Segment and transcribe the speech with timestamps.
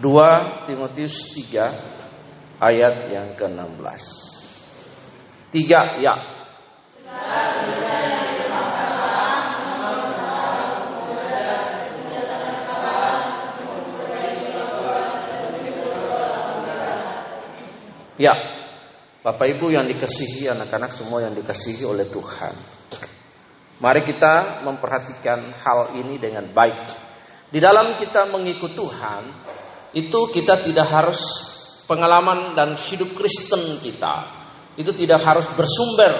[0.00, 4.02] 2 Timotius 3 ayat yang ke-16.
[5.52, 6.14] 3 ya.
[18.22, 18.38] Ya,
[19.26, 22.54] Bapak Ibu yang dikasihi anak-anak semua yang dikasihi oleh Tuhan.
[23.82, 26.86] Mari kita memperhatikan hal ini dengan baik.
[27.50, 29.22] Di dalam kita mengikut Tuhan,
[29.92, 31.20] itu kita tidak harus
[31.84, 34.40] pengalaman dan hidup Kristen kita.
[34.72, 36.12] Itu tidak harus bersumber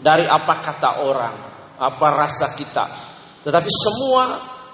[0.00, 1.36] dari apa kata orang,
[1.76, 2.84] apa rasa kita.
[3.44, 4.24] Tetapi semua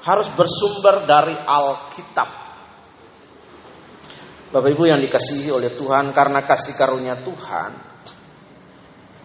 [0.07, 2.31] harus bersumber dari Alkitab.
[4.53, 7.93] Bapak Ibu yang dikasihi oleh Tuhan karena kasih karunia Tuhan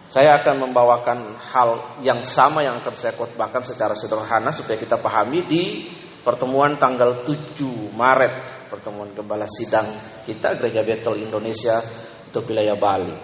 [0.08, 5.44] saya akan membawakan hal yang sama yang akan saya khotbahkan secara sederhana supaya kita pahami
[5.44, 5.64] di
[6.22, 9.88] pertemuan tanggal 7 Maret pertemuan gembala sidang
[10.28, 11.80] kita Gereja Betel Indonesia
[12.28, 13.16] untuk wilayah Bali.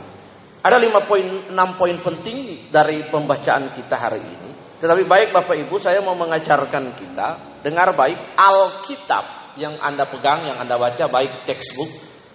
[0.64, 4.50] Ada lima poin, enam poin penting dari pembacaan kita hari ini.
[4.80, 10.56] Tetapi baik Bapak Ibu, saya mau mengajarkan kita dengar baik Alkitab yang Anda pegang, yang
[10.56, 11.88] Anda baca baik textbook,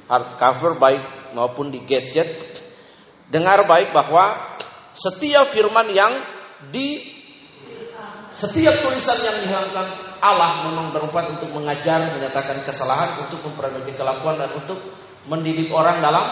[0.06, 2.62] hardcover baik maupun di gadget.
[3.30, 4.58] Dengar baik bahwa
[4.94, 6.14] setiap firman yang
[6.70, 7.18] di
[8.34, 14.52] setiap tulisan yang dihilangkan Allah memang berempat untuk mengajar, menyatakan kesalahan, untuk memperbaiki kelakuan dan
[14.56, 14.80] untuk
[15.28, 16.26] mendidik orang dalam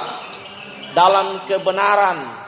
[0.96, 2.48] dalam kebenaran.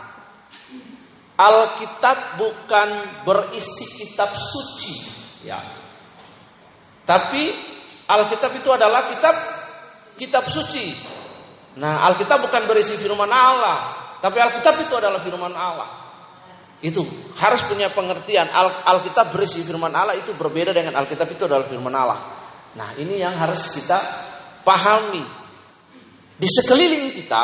[1.40, 2.90] Alkitab bukan
[3.24, 4.96] berisi kitab suci,
[5.48, 5.60] ya.
[7.08, 7.44] Tapi
[8.12, 9.36] Alkitab itu adalah kitab
[10.20, 10.92] kitab suci.
[11.80, 13.78] Nah, Alkitab bukan berisi firman Allah,
[14.20, 15.99] tapi Alkitab itu adalah firman Allah.
[16.80, 17.04] Itu
[17.36, 18.48] harus punya pengertian.
[18.48, 22.20] Al Alkitab berisi firman Allah itu berbeda dengan Alkitab itu adalah firman Allah.
[22.80, 24.00] Nah, ini yang harus kita
[24.64, 25.26] pahami.
[26.40, 27.44] Di sekeliling kita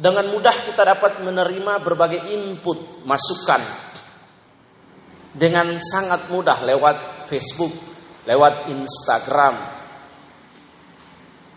[0.00, 3.62] dengan mudah kita dapat menerima berbagai input, masukan
[5.30, 7.70] dengan sangat mudah lewat Facebook,
[8.26, 9.54] lewat Instagram,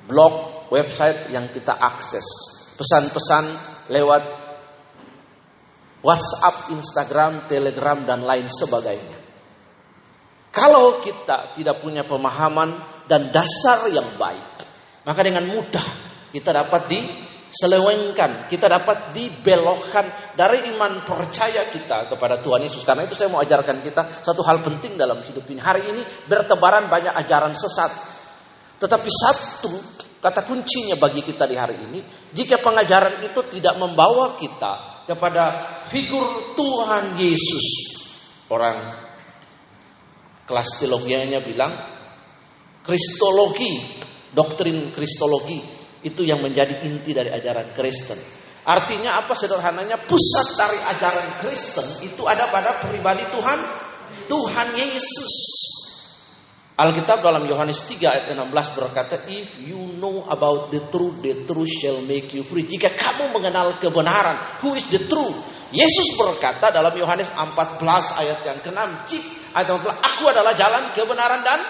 [0.05, 2.25] blog, website yang kita akses,
[2.77, 3.45] pesan-pesan
[3.89, 4.42] lewat
[6.03, 9.17] WhatsApp, Instagram, Telegram, dan lain sebagainya.
[10.53, 14.67] Kalau kita tidak punya pemahaman dan dasar yang baik,
[15.07, 15.81] maka dengan mudah
[16.29, 22.85] kita dapat diselewengkan, kita dapat dibelokkan dari iman percaya kita kepada Tuhan Yesus.
[22.85, 25.57] Karena itu saya mau ajarkan kita satu hal penting dalam hidup ini.
[25.57, 27.89] Hari ini bertebaran banyak ajaran sesat.
[28.77, 29.73] Tetapi satu
[30.21, 35.43] kata kuncinya bagi kita di hari ini, jika pengajaran itu tidak membawa kita kepada
[35.87, 37.65] figur Tuhan Yesus.
[38.51, 38.77] Orang
[40.43, 41.71] kelas teologianya bilang
[42.83, 44.03] kristologi,
[44.35, 45.63] doktrin kristologi
[46.03, 48.19] itu yang menjadi inti dari ajaran Kristen.
[48.63, 53.59] Artinya apa sederhananya pusat dari ajaran Kristen itu ada pada pribadi Tuhan
[54.27, 55.35] Tuhan Yesus.
[56.73, 61.69] Alkitab dalam Yohanes 3 ayat 16 berkata, If you know about the truth, the truth
[61.69, 62.65] shall make you free.
[62.65, 65.37] Jika kamu mengenal kebenaran, who is the truth?
[65.69, 67.77] Yesus berkata dalam Yohanes 14
[68.25, 68.81] ayat yang ke-6,
[69.53, 71.61] ayat 14, Aku adalah jalan kebenaran dan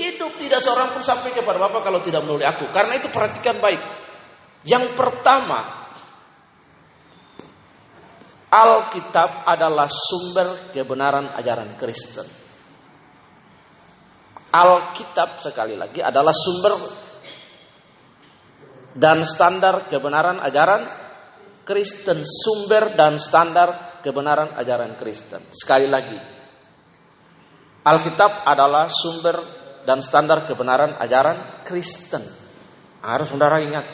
[0.00, 0.32] hidup.
[0.40, 2.72] Tidak seorang pun sampai kepada Bapa kalau tidak melalui aku.
[2.72, 3.80] Karena itu perhatikan baik.
[4.64, 5.84] Yang pertama,
[8.48, 12.41] Alkitab adalah sumber kebenaran ajaran Kristen.
[14.52, 16.76] Alkitab sekali lagi adalah sumber
[18.92, 20.82] dan standar kebenaran ajaran
[21.64, 25.40] Kristen, sumber dan standar kebenaran ajaran Kristen.
[25.56, 26.20] Sekali lagi,
[27.80, 29.40] Alkitab adalah sumber
[29.88, 32.20] dan standar kebenaran ajaran Kristen.
[33.00, 33.88] Harus saudara ingat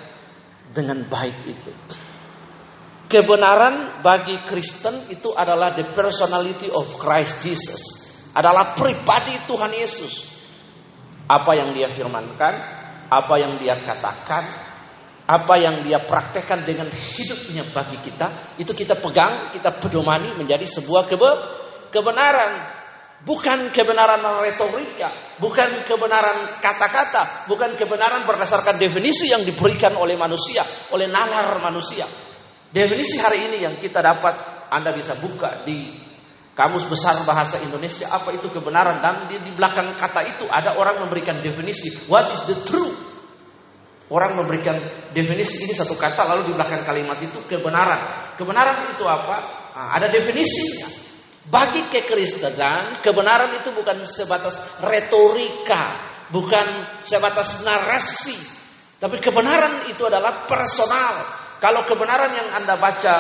[0.75, 1.71] dengan baik itu.
[3.07, 7.83] Kebenaran bagi Kristen itu adalah the personality of Christ Jesus.
[8.35, 10.38] Adalah pribadi Tuhan Yesus
[11.29, 12.55] apa yang dia firmankan,
[13.13, 14.45] apa yang dia katakan,
[15.29, 21.05] apa yang dia praktekkan dengan hidupnya bagi kita, itu kita pegang, kita pedomani menjadi sebuah
[21.05, 21.31] kebe
[21.93, 22.81] kebenaran.
[23.19, 25.11] Bukan kebenaran retorika,
[25.43, 30.63] bukan kebenaran kata-kata, bukan kebenaran berdasarkan definisi yang diberikan oleh manusia,
[30.95, 32.07] oleh nalar manusia.
[32.71, 36.08] Definisi hari ini yang kita dapat, Anda bisa buka di
[36.59, 41.07] Kamus Besar Bahasa Indonesia apa itu kebenaran dan di, di belakang kata itu ada orang
[41.07, 43.07] memberikan definisi what is the truth.
[44.09, 44.75] Orang memberikan
[45.15, 48.35] definisi ini satu kata lalu di belakang kalimat itu kebenaran.
[48.35, 49.37] Kebenaran itu apa?
[49.77, 50.89] Nah, ada definisinya.
[51.47, 55.95] Bagi kekristenan kebenaran itu bukan sebatas retorika,
[56.33, 56.67] bukan
[57.05, 58.37] sebatas narasi,
[58.99, 61.23] tapi kebenaran itu adalah personal.
[61.63, 63.15] Kalau kebenaran yang Anda baca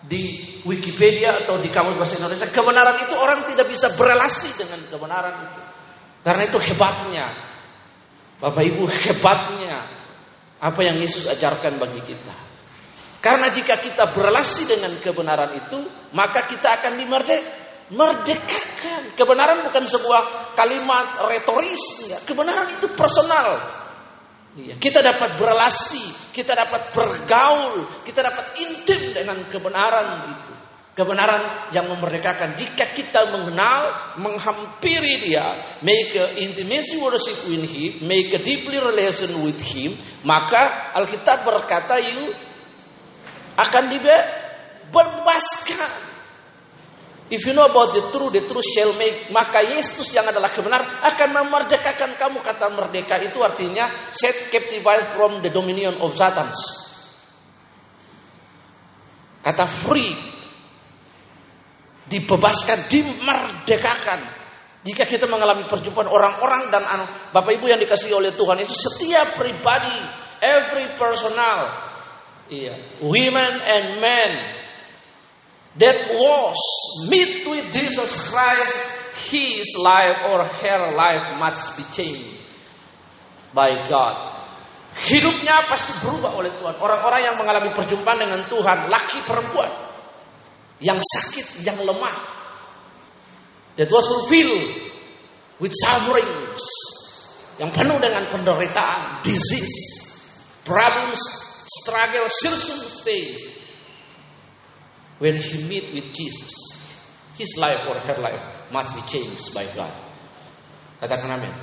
[0.00, 5.36] di Wikipedia atau di Kamus Bahasa Indonesia, kebenaran itu orang tidak bisa berelasi dengan kebenaran
[5.44, 5.60] itu.
[6.24, 7.26] Karena itu hebatnya.
[8.40, 9.84] Bapak Ibu hebatnya
[10.60, 12.36] apa yang Yesus ajarkan bagi kita.
[13.20, 15.76] Karena jika kita berelasi dengan kebenaran itu,
[16.16, 19.12] maka kita akan dimerdekakan.
[19.12, 22.24] Kebenaran bukan sebuah kalimat retoris, enggak.
[22.24, 23.79] Kebenaran itu personal.
[24.58, 24.82] Iya.
[24.82, 30.50] Kita dapat berelasi, kita dapat bergaul, kita dapat intim dengan kebenaran itu.
[30.90, 32.58] Kebenaran yang memerdekakan.
[32.58, 39.38] Jika kita mengenal, menghampiri dia, make a intimacy worship with him, make a deeply relation
[39.46, 39.94] with him,
[40.26, 42.34] maka Alkitab berkata, you
[43.54, 46.09] akan dibebaskan.
[47.30, 49.30] If you know about the truth, the truth shall make.
[49.30, 52.42] Maka Yesus yang adalah kebenaran akan memerdekakan kamu.
[52.42, 56.50] Kata merdeka itu artinya set captivated from the dominion of Satan.
[59.46, 60.10] Kata free.
[62.10, 64.20] Dibebaskan, dimerdekakan.
[64.82, 66.82] Jika kita mengalami perjumpaan orang-orang dan
[67.30, 69.94] Bapak Ibu yang dikasih oleh Tuhan itu setiap pribadi,
[70.42, 71.78] every personal,
[72.50, 74.59] iya, women and men
[75.78, 76.58] that was
[77.06, 78.74] meet with Jesus Christ,
[79.30, 82.42] his life or her life must be changed
[83.54, 84.16] by God.
[84.90, 86.74] Hidupnya pasti berubah oleh Tuhan.
[86.82, 89.70] Orang-orang yang mengalami perjumpaan dengan Tuhan, laki perempuan,
[90.82, 92.16] yang sakit, yang lemah,
[93.78, 94.66] that was fulfilled
[95.62, 96.62] with sufferings,
[97.62, 99.78] yang penuh dengan penderitaan, disease,
[100.66, 101.22] problems,
[101.70, 103.59] struggle, circumstances,
[105.20, 106.52] when he meet with Jesus,
[107.36, 109.92] his life or her life must be changed by God.
[111.00, 111.54] Katakan amin.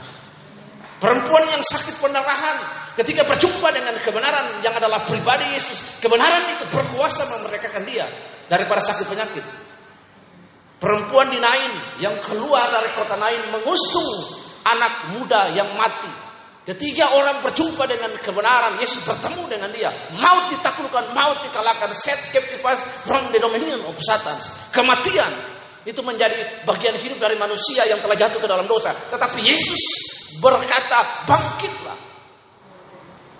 [0.97, 2.57] Perempuan yang sakit pendarahan
[2.97, 8.05] ketika berjumpa dengan kebenaran yang adalah pribadi Yesus, kebenaran itu berkuasa memerdekakan dia
[8.49, 9.45] daripada sakit penyakit.
[10.77, 14.09] Perempuan di Nain yang keluar dari kota Nain mengusung
[14.65, 16.26] anak muda yang mati
[16.67, 19.87] Ketika orang berjumpa dengan kebenaran, Yesus bertemu dengan dia.
[20.19, 21.95] Maut ditaklukkan, maut dikalahkan.
[21.95, 24.35] Set captives from the dominion of Satan.
[24.75, 25.31] Kematian
[25.87, 28.91] itu menjadi bagian hidup dari manusia yang telah jatuh ke dalam dosa.
[28.91, 29.79] Tetapi Yesus
[30.43, 31.99] berkata, bangkitlah.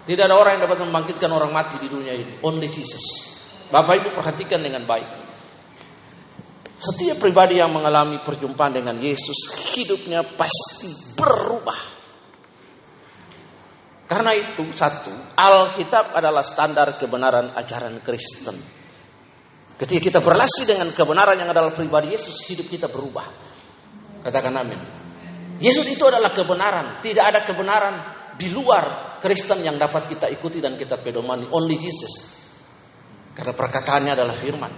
[0.08, 2.40] Tidak ada orang yang dapat membangkitkan orang mati di dunia ini.
[2.40, 3.04] Only Jesus.
[3.68, 5.28] Bapak Ibu perhatikan dengan baik.
[6.80, 11.97] Setiap pribadi yang mengalami perjumpaan dengan Yesus, hidupnya pasti berubah.
[14.08, 18.56] Karena itu satu, Alkitab adalah standar kebenaran ajaran Kristen.
[19.78, 23.28] Ketika kita berlasi dengan kebenaran yang adalah pribadi Yesus, hidup kita berubah.
[24.24, 24.80] Katakan amin.
[25.60, 27.04] Yesus itu adalah kebenaran.
[27.04, 27.96] Tidak ada kebenaran
[28.40, 31.52] di luar Kristen yang dapat kita ikuti dan kita pedomani.
[31.52, 32.14] Only Jesus.
[33.36, 34.74] Karena perkataannya adalah firman.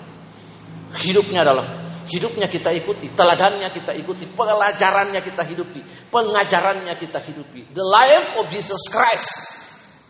[0.99, 7.69] Hidupnya adalah hidupnya kita ikuti, teladannya kita ikuti, pelajarannya kita hidupi, pengajarannya kita hidupi.
[7.71, 9.61] The life of Jesus Christ.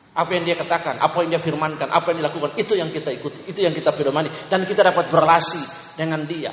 [0.10, 3.46] Apa yang dia katakan, apa yang dia firmankan, apa yang dilakukan, itu yang kita ikuti,
[3.46, 5.62] itu yang kita pedomani dan kita dapat berrelasi
[5.96, 6.50] dengan dia.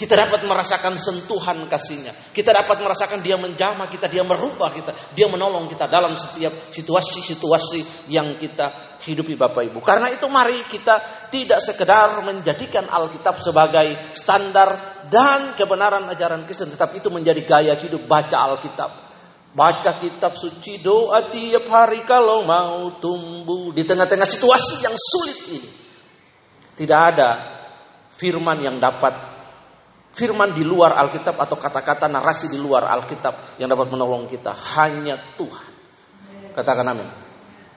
[0.00, 2.32] Kita dapat merasakan sentuhan kasihnya.
[2.32, 8.08] Kita dapat merasakan dia menjamah kita, dia merubah kita, dia menolong kita dalam setiap situasi-situasi
[8.08, 9.84] yang kita hidupi Bapak Ibu.
[9.84, 17.04] Karena itu mari kita tidak sekedar menjadikan Alkitab sebagai standar dan kebenaran ajaran Kristen, tetapi
[17.04, 19.12] itu menjadi gaya hidup baca Alkitab.
[19.52, 25.70] Baca kitab suci doa tiap hari kalau mau tumbuh di tengah-tengah situasi yang sulit ini.
[26.72, 27.30] Tidak ada
[28.08, 29.29] firman yang dapat
[30.10, 35.16] firman di luar Alkitab atau kata-kata narasi di luar Alkitab yang dapat menolong kita hanya
[35.38, 35.68] Tuhan.
[36.54, 37.08] Katakan amin.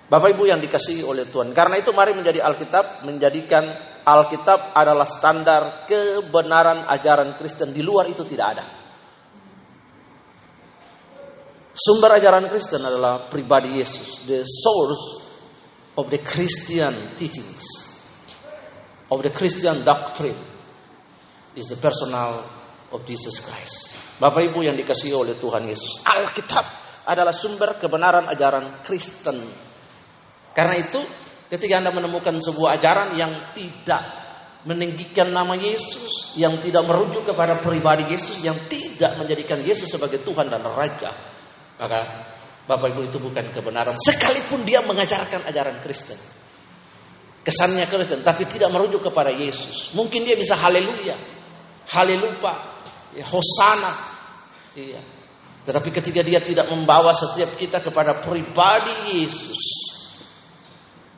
[0.09, 1.55] Bapak Ibu yang dikasihi oleh Tuhan.
[1.55, 3.65] Karena itu mari menjadi Alkitab, menjadikan
[4.03, 7.71] Alkitab adalah standar kebenaran ajaran Kristen.
[7.71, 8.65] Di luar itu tidak ada.
[11.73, 15.25] Sumber ajaran Kristen adalah pribadi Yesus, the source
[15.97, 17.65] of the Christian teachings,
[19.09, 20.52] of the Christian doctrine
[21.55, 22.45] is the personal
[22.93, 23.97] of Jesus Christ.
[24.21, 26.65] Bapak Ibu yang dikasihi oleh Tuhan Yesus, Alkitab
[27.09, 29.41] adalah sumber kebenaran ajaran Kristen.
[30.53, 31.01] Karena itu,
[31.49, 34.23] ketika Anda menemukan sebuah ajaran yang tidak
[34.63, 40.47] meninggikan nama Yesus, yang tidak merujuk kepada pribadi Yesus, yang tidak menjadikan Yesus sebagai Tuhan
[40.47, 41.11] dan Raja,
[41.81, 41.99] maka
[42.63, 43.99] Bapak Ibu itu bukan kebenaran.
[43.99, 46.15] Sekalipun dia mengajarkan ajaran Kristen.
[47.43, 49.91] Kesannya Kristen, tapi tidak merujuk kepada Yesus.
[49.91, 51.42] Mungkin dia bisa haleluya,
[51.91, 52.53] haleluya,
[53.17, 53.93] ya, hosana,
[54.77, 55.01] iya.
[55.63, 59.63] Tetapi ketika dia tidak membawa setiap kita kepada pribadi Yesus,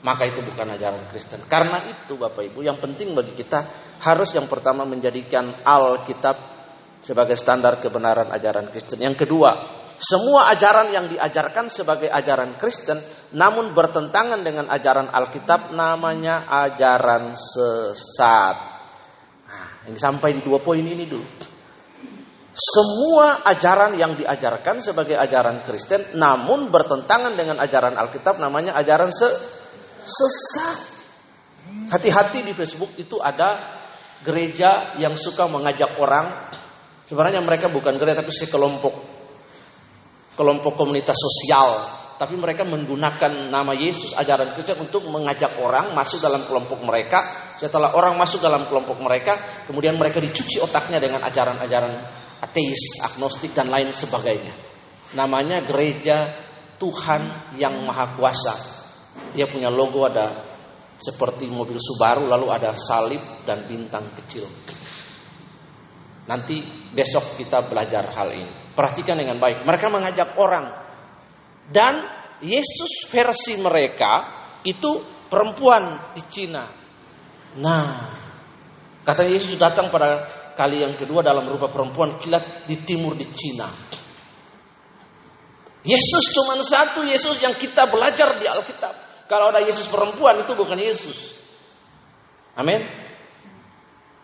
[0.06, 1.42] maka itu bukan ajaran Kristen.
[1.50, 3.66] Karena itu Bapak Ibu, yang penting bagi kita
[4.06, 6.38] harus yang pertama menjadikan Alkitab
[7.02, 9.02] sebagai standar kebenaran ajaran Kristen.
[9.02, 9.58] Yang kedua,
[9.98, 13.02] semua ajaran yang diajarkan sebagai ajaran Kristen
[13.34, 18.75] namun bertentangan dengan ajaran Alkitab namanya ajaran sesat.
[19.86, 21.28] Ini sampai di dua poin ini dulu.
[22.56, 29.28] Semua ajaran yang diajarkan sebagai ajaran Kristen namun bertentangan dengan ajaran Alkitab namanya ajaran se
[30.06, 30.80] sesat.
[31.92, 33.82] Hati-hati di Facebook itu ada
[34.24, 36.50] gereja yang suka mengajak orang
[37.06, 38.96] sebenarnya mereka bukan gereja tapi sekelompok
[40.34, 46.48] kelompok komunitas sosial tapi mereka menggunakan nama Yesus ajaran Kristen untuk mengajak orang masuk dalam
[46.48, 51.94] kelompok mereka setelah orang masuk dalam kelompok mereka kemudian mereka dicuci otaknya dengan ajaran-ajaran
[52.46, 54.54] ateis, agnostik dan lain sebagainya.
[55.16, 56.30] Namanya gereja
[56.76, 58.56] Tuhan yang Maha Kuasa.
[59.32, 60.56] Dia punya logo ada
[60.96, 64.48] seperti mobil Subaru lalu ada salib dan bintang kecil.
[66.26, 68.54] Nanti besok kita belajar hal ini.
[68.76, 69.64] Perhatikan dengan baik.
[69.64, 70.85] Mereka mengajak orang
[71.70, 72.06] dan
[72.44, 74.14] Yesus versi mereka
[74.66, 76.64] itu perempuan di Cina.
[77.62, 77.88] Nah,
[79.02, 83.68] kata Yesus datang pada kali yang kedua dalam rupa perempuan kilat di timur di Cina.
[85.86, 89.28] Yesus cuma satu Yesus yang kita belajar di Alkitab.
[89.30, 91.38] Kalau ada Yesus perempuan itu bukan Yesus.
[92.58, 92.82] Amin.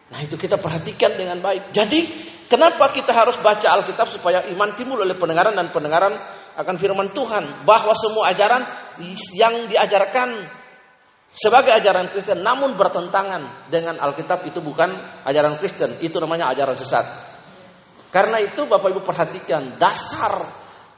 [0.09, 1.69] Nah itu kita perhatikan dengan baik.
[1.69, 2.07] Jadi
[2.49, 6.17] kenapa kita harus baca Alkitab supaya iman timbul oleh pendengaran dan pendengaran
[6.57, 7.67] akan firman Tuhan.
[7.67, 8.63] Bahwa semua ajaran
[9.35, 10.29] yang diajarkan
[11.31, 14.91] sebagai ajaran Kristen namun bertentangan dengan Alkitab itu bukan
[15.23, 17.31] ajaran Kristen, itu namanya ajaran sesat.
[18.11, 20.43] Karena itu Bapak Ibu perhatikan dasar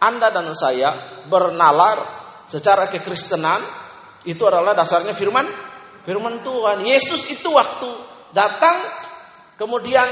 [0.01, 0.89] Anda dan saya
[1.29, 2.01] bernalar
[2.49, 3.61] secara kekristenan
[4.25, 5.45] itu adalah dasarnya firman
[6.03, 6.81] firman Tuhan.
[6.81, 7.89] Yesus itu waktu
[8.33, 8.75] datang
[9.61, 10.09] kemudian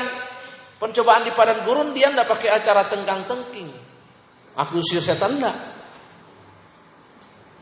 [0.78, 3.91] pencobaan di padang gurun dia tidak pakai acara tengkang-tengking.
[4.58, 5.56] Aku usir setan enggak.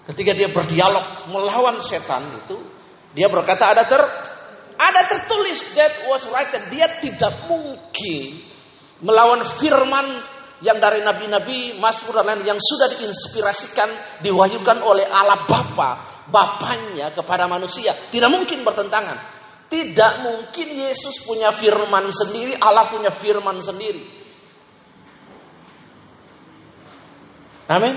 [0.10, 2.58] Ketika dia berdialog melawan setan itu,
[3.13, 4.01] dia berkata ada ter
[4.79, 6.65] ada tertulis that was written.
[6.74, 8.41] Dia tidak mungkin
[9.05, 10.08] melawan firman
[10.65, 15.91] yang dari nabi-nabi, Mazmur dan lain yang sudah diinspirasikan, diwahyukan oleh Allah Bapa,
[16.27, 17.96] Bapaknya kepada manusia.
[17.96, 19.17] Tidak mungkin bertentangan.
[19.69, 24.18] Tidak mungkin Yesus punya firman sendiri, Allah punya firman sendiri.
[27.69, 27.95] Amin.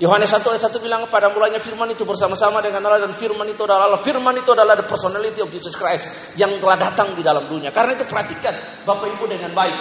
[0.00, 3.68] Yohanes 1 ayat 1 bilang pada mulanya firman itu bersama-sama dengan Allah dan firman itu
[3.68, 4.00] adalah Allah.
[4.00, 7.68] Firman itu adalah the personality of Jesus Christ yang telah datang di dalam dunia.
[7.68, 9.76] Karena itu perhatikan Bapak Ibu dengan baik.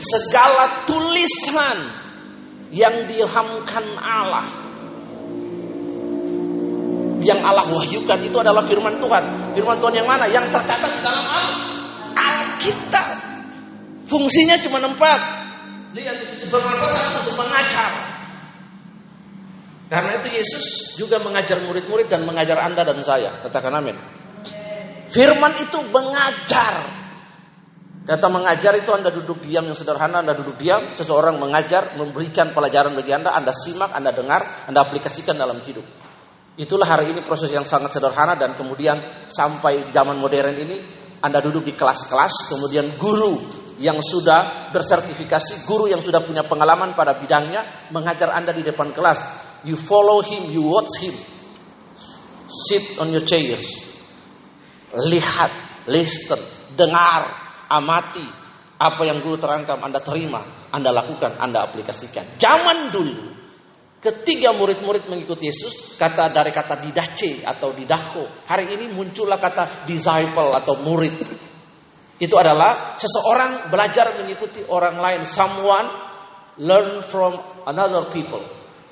[0.00, 1.76] Segala tulisan
[2.72, 4.46] yang diilhamkan Allah
[7.20, 9.52] yang Allah wahyukan itu adalah firman Tuhan.
[9.52, 10.30] Firman Tuhan yang mana?
[10.30, 11.24] Yang tercatat di dalam
[12.16, 13.06] Alkitab.
[14.06, 15.45] Fungsinya cuma empat.
[15.94, 18.16] Lihat di sisi bermanfaat untuk mengajar,
[19.86, 20.64] karena itu Yesus
[20.98, 23.38] juga mengajar murid-murid dan mengajar Anda dan saya.
[23.38, 23.94] Katakan amin.
[25.06, 26.74] Firman itu mengajar.
[28.06, 32.94] Kata mengajar itu Anda duduk diam yang sederhana, Anda duduk diam, seseorang mengajar, memberikan pelajaran
[32.94, 35.82] bagi Anda, Anda simak, Anda dengar, Anda aplikasikan dalam hidup.
[36.54, 40.78] Itulah hari ini proses yang sangat sederhana dan kemudian sampai zaman modern ini
[41.18, 47.16] Anda duduk di kelas-kelas, kemudian guru yang sudah bersertifikasi, guru yang sudah punya pengalaman pada
[47.16, 51.10] bidangnya mengajar Anda di depan kelas You follow him, you watch him.
[52.46, 53.66] Sit on your chairs.
[54.94, 55.50] Lihat,
[55.90, 56.38] listen,
[56.78, 57.34] dengar,
[57.66, 58.46] amati.
[58.78, 62.38] Apa yang guru terangkan Anda terima, Anda lakukan, Anda aplikasikan.
[62.38, 63.26] Zaman dulu,
[63.98, 68.46] ketiga murid-murid mengikuti Yesus, kata dari kata didace atau didako.
[68.46, 71.16] Hari ini muncullah kata disciple atau murid.
[72.16, 75.20] Itu adalah seseorang belajar mengikuti orang lain.
[75.28, 75.88] Someone
[76.56, 77.36] learn from
[77.68, 78.40] another people.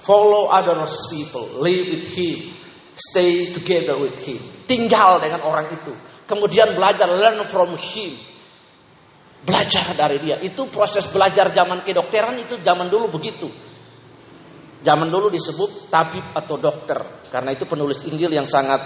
[0.05, 0.77] Follow other
[1.09, 2.53] people, live with him,
[2.93, 4.37] stay together with him.
[4.69, 5.97] Tinggal dengan orang itu.
[6.29, 8.13] Kemudian belajar, learn from him.
[9.45, 10.37] Belajar dari dia.
[10.45, 13.49] Itu proses belajar zaman kedokteran itu zaman dulu begitu.
[14.85, 17.01] Zaman dulu disebut tabib atau dokter.
[17.33, 18.85] Karena itu penulis Injil yang sangat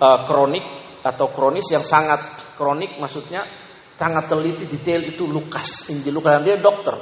[0.00, 0.64] uh, kronik
[1.04, 2.20] atau kronis yang sangat
[2.60, 3.48] kronik maksudnya
[3.96, 6.92] sangat teliti detail itu Lukas Injil Lukas dia dokter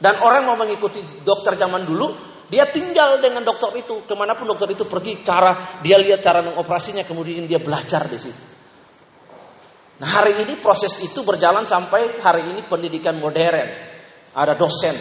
[0.00, 2.08] dan orang mau mengikuti dokter zaman dulu,
[2.48, 4.00] dia tinggal dengan dokter itu.
[4.08, 8.16] Ke mana pun dokter itu pergi, cara dia lihat cara mengoperasinya, kemudian dia belajar di
[8.16, 8.42] situ.
[10.00, 13.92] Nah hari ini proses itu berjalan sampai hari ini pendidikan modern.
[14.30, 14.94] ada dosen.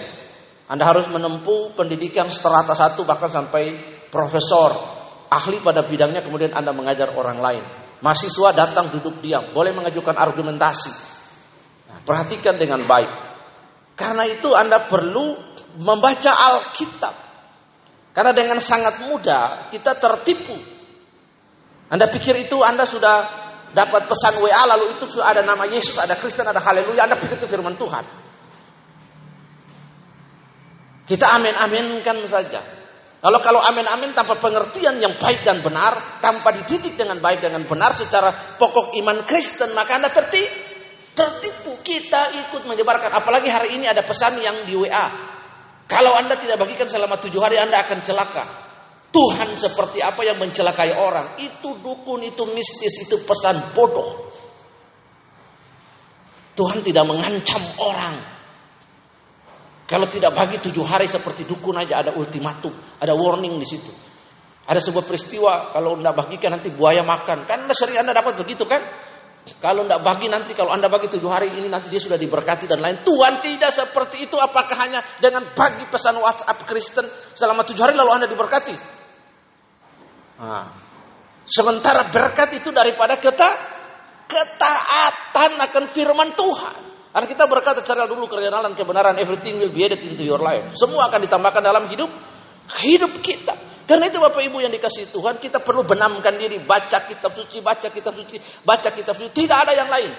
[0.66, 3.78] Anda harus menempuh pendidikan strata satu bahkan sampai
[4.10, 4.74] profesor,
[5.30, 7.64] ahli pada bidangnya kemudian Anda mengajar orang lain.
[8.00, 10.92] Mahasiswa datang duduk diam, boleh mengajukan argumentasi.
[11.92, 13.12] Nah, perhatikan dengan baik.
[14.00, 15.36] Karena itu Anda perlu
[15.84, 17.16] membaca Alkitab.
[18.16, 20.56] Karena dengan sangat mudah kita tertipu.
[21.92, 23.28] Anda pikir itu Anda sudah
[23.76, 27.36] dapat pesan WA lalu itu sudah ada nama Yesus, ada Kristen, ada haleluya, Anda pikir
[27.36, 28.06] itu firman Tuhan.
[31.10, 32.62] Kita amin-aminkan saja.
[33.20, 37.92] Kalau kalau amin-amin tanpa pengertian yang baik dan benar, tanpa dididik dengan baik dengan benar
[37.92, 40.72] secara pokok iman Kristen, maka Anda tertipu.
[41.10, 43.12] Tertipu kita ikut menyebarkan.
[43.12, 45.08] Apalagi hari ini ada pesan yang di WA.
[45.84, 48.46] Kalau Anda tidak bagikan selama tujuh hari, Anda akan celaka.
[49.12, 51.36] Tuhan seperti apa yang mencelakai orang.
[51.44, 54.32] Itu dukun, itu mistis, itu pesan bodoh.
[56.56, 58.39] Tuhan tidak mengancam orang.
[59.90, 62.70] Kalau tidak bagi tujuh hari seperti dukun aja ada ultimatum,
[63.02, 63.90] ada warning di situ.
[64.70, 67.50] Ada sebuah peristiwa kalau tidak bagikan nanti buaya makan.
[67.50, 68.86] Kan anda sering anda dapat begitu kan?
[69.58, 72.86] Kalau tidak bagi nanti kalau anda bagi tujuh hari ini nanti dia sudah diberkati dan
[72.86, 73.02] lain.
[73.02, 74.38] Tuhan tidak seperti itu.
[74.38, 78.76] Apakah hanya dengan bagi pesan WhatsApp Kristen selama tujuh hari lalu anda diberkati?
[80.38, 80.70] Nah.
[81.50, 83.50] Sementara berkat itu daripada keta,
[84.30, 86.89] ketaatan akan firman Tuhan.
[87.10, 90.78] Karena kita berkata cara dulu kerenalan kebenaran everything will be added into your life.
[90.78, 92.10] Semua akan ditambahkan dalam hidup
[92.86, 93.58] hidup kita.
[93.90, 97.90] Karena itu Bapak Ibu yang dikasih Tuhan, kita perlu benamkan diri, baca kitab suci, baca
[97.90, 99.34] kitab suci, baca kitab suci.
[99.34, 100.14] Tidak ada yang lain.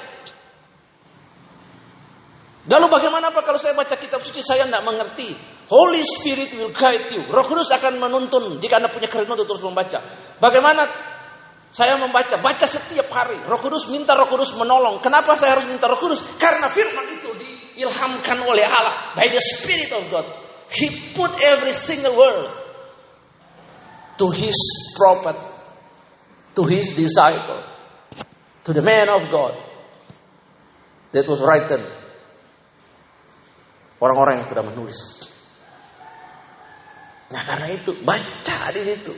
[2.67, 5.33] Lalu bagaimana Pak kalau saya baca kitab suci saya tidak mengerti?
[5.71, 7.23] Holy Spirit will guide you.
[7.31, 9.99] Roh Kudus akan menuntun jika Anda punya kerenungan untuk terus membaca.
[10.43, 10.83] Bagaimana
[11.71, 13.39] saya membaca, baca setiap hari.
[13.47, 14.99] Roh Kudus minta Roh Kudus menolong.
[14.99, 16.19] Kenapa saya harus minta Roh Kudus?
[16.35, 20.27] Karena firman itu diilhamkan oleh Allah by the Spirit of God.
[20.71, 22.51] He put every single word
[24.19, 24.59] to his
[24.99, 25.39] prophet,
[26.59, 27.63] to his disciple,
[28.67, 29.55] to the man of God
[31.15, 31.83] that was written.
[34.03, 34.99] Orang-orang yang sudah menulis.
[37.31, 39.15] Nah karena itu baca di situ.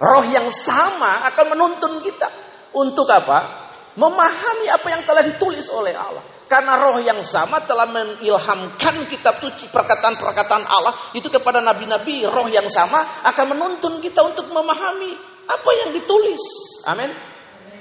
[0.00, 2.28] Roh yang sama akan menuntun kita.
[2.72, 3.68] Untuk apa?
[4.00, 6.24] Memahami apa yang telah ditulis oleh Allah.
[6.48, 12.24] Karena roh yang sama telah mengilhamkan kitab suci perkataan-perkataan Allah itu kepada nabi-nabi.
[12.26, 15.14] Roh yang sama akan menuntun kita untuk memahami
[15.46, 16.42] apa yang ditulis.
[16.88, 17.12] Amin.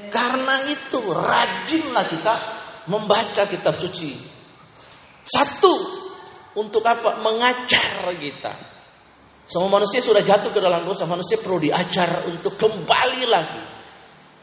[0.10, 2.36] Karena itu rajinlah kita
[2.90, 4.18] membaca kitab suci.
[5.24, 5.74] Satu,
[6.58, 7.22] untuk apa?
[7.22, 8.79] Mengajar kita.
[9.50, 11.10] Semua manusia sudah jatuh ke dalam dosa.
[11.10, 13.64] Manusia perlu diajar untuk kembali lagi.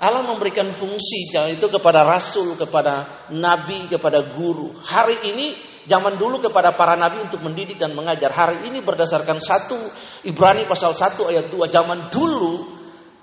[0.02, 4.74] Allah memberikan fungsi itu kepada rasul, kepada nabi, kepada guru.
[4.82, 8.34] Hari ini zaman dulu kepada para nabi untuk mendidik dan mengajar.
[8.34, 9.78] Hari ini berdasarkan satu
[10.26, 12.54] Ibrani pasal 1 ayat 2 zaman dulu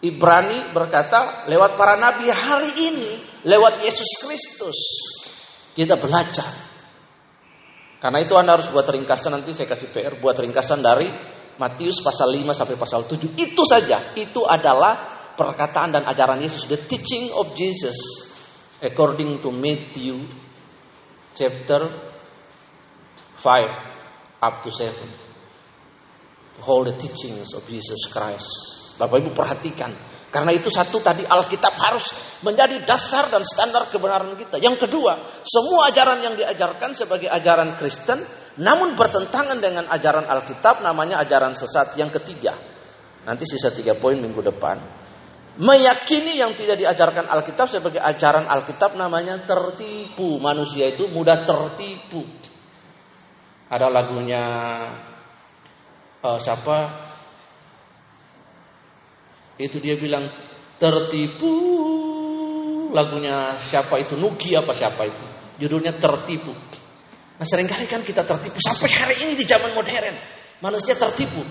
[0.01, 3.11] Ibrani berkata lewat para nabi hari ini
[3.43, 4.79] lewat Yesus Kristus
[5.75, 6.47] kita belajar.
[8.01, 11.07] Karena itu Anda harus buat ringkasan nanti saya kasih PR buat ringkasan dari
[11.57, 13.37] Matius pasal 5 sampai pasal 7.
[13.37, 14.01] Itu saja.
[14.17, 14.97] Itu adalah
[15.37, 16.65] perkataan dan ajaran Yesus.
[16.65, 17.97] The teaching of Jesus.
[18.83, 20.17] According to Matthew
[21.37, 21.87] chapter
[23.37, 26.65] 5 up to 7.
[26.67, 28.49] All the teachings of Jesus Christ.
[28.97, 30.12] Bapak Ibu perhatikan.
[30.33, 32.09] Karena itu satu tadi Alkitab harus
[32.41, 34.57] menjadi dasar dan standar kebenaran kita.
[34.57, 35.13] Yang kedua,
[35.45, 38.17] semua ajaran yang diajarkan sebagai ajaran Kristen
[38.57, 41.97] namun bertentangan dengan ajaran Alkitab namanya ajaran sesat.
[41.97, 42.53] Yang ketiga,
[43.25, 44.77] nanti sisa tiga poin minggu depan.
[45.53, 50.41] Meyakini yang tidak diajarkan Alkitab sebagai ajaran Alkitab namanya tertipu.
[50.41, 52.25] Manusia itu mudah tertipu.
[53.69, 54.43] Ada lagunya
[56.25, 57.02] uh, siapa?
[59.57, 60.25] Itu dia bilang
[60.77, 61.53] tertipu.
[62.93, 64.13] Lagunya siapa itu?
[64.13, 65.25] Nugi apa siapa itu?
[65.57, 66.53] Judulnya tertipu.
[67.33, 70.15] Nah sering kali kan kita tertipu sampai hari ini di zaman modern
[70.61, 71.41] manusia tertipu.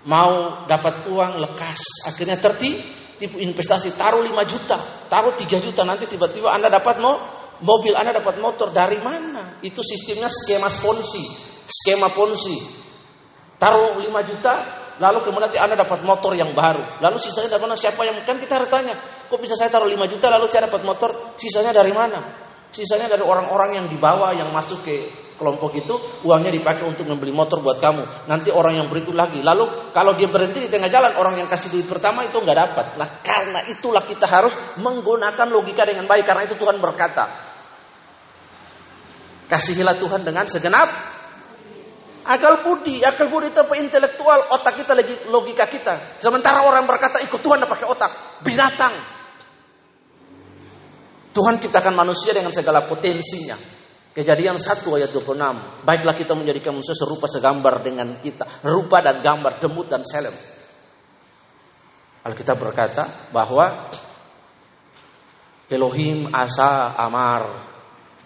[0.00, 4.80] Mau dapat uang lekas, akhirnya tertipu investasi taruh 5 juta,
[5.12, 7.20] taruh 3 juta nanti tiba-tiba Anda dapat mau
[7.60, 9.60] mobil, Anda dapat motor dari mana?
[9.60, 11.24] Itu sistemnya skema ponzi,
[11.68, 12.56] skema ponzi.
[13.60, 14.54] Taruh 5 juta,
[15.00, 17.00] lalu kemudian nanti Anda dapat motor yang baru.
[17.00, 17.74] Lalu sisanya dari mana?
[17.74, 18.94] Siapa yang kan kita harus tanya,
[19.26, 22.20] kok bisa saya taruh 5 juta lalu saya dapat motor, sisanya dari mana?
[22.70, 25.10] Sisanya dari orang-orang yang dibawa yang masuk ke
[25.40, 25.96] kelompok itu
[26.28, 28.28] uangnya dipakai untuk membeli motor buat kamu.
[28.28, 29.40] Nanti orang yang berikut lagi.
[29.40, 32.86] Lalu kalau dia berhenti di tengah jalan orang yang kasih duit pertama itu nggak dapat.
[33.00, 36.28] Nah karena itulah kita harus menggunakan logika dengan baik.
[36.28, 37.48] Karena itu Tuhan berkata.
[39.48, 40.86] Kasihilah Tuhan dengan segenap
[42.24, 43.00] akal budi.
[43.04, 43.74] Akal budi itu apa?
[43.78, 44.52] Intelektual.
[44.56, 46.20] Otak kita lagi logika kita.
[46.20, 48.12] Sementara orang berkata ikut Tuhan pakai otak.
[48.42, 48.94] Binatang.
[51.30, 53.54] Tuhan ciptakan manusia dengan segala potensinya.
[54.10, 55.86] Kejadian 1 ayat 26.
[55.86, 58.66] Baiklah kita menjadikan manusia serupa segambar dengan kita.
[58.66, 60.34] Rupa dan gambar, demut dan selem.
[62.26, 63.94] Alkitab berkata bahwa
[65.70, 67.46] Elohim asa amar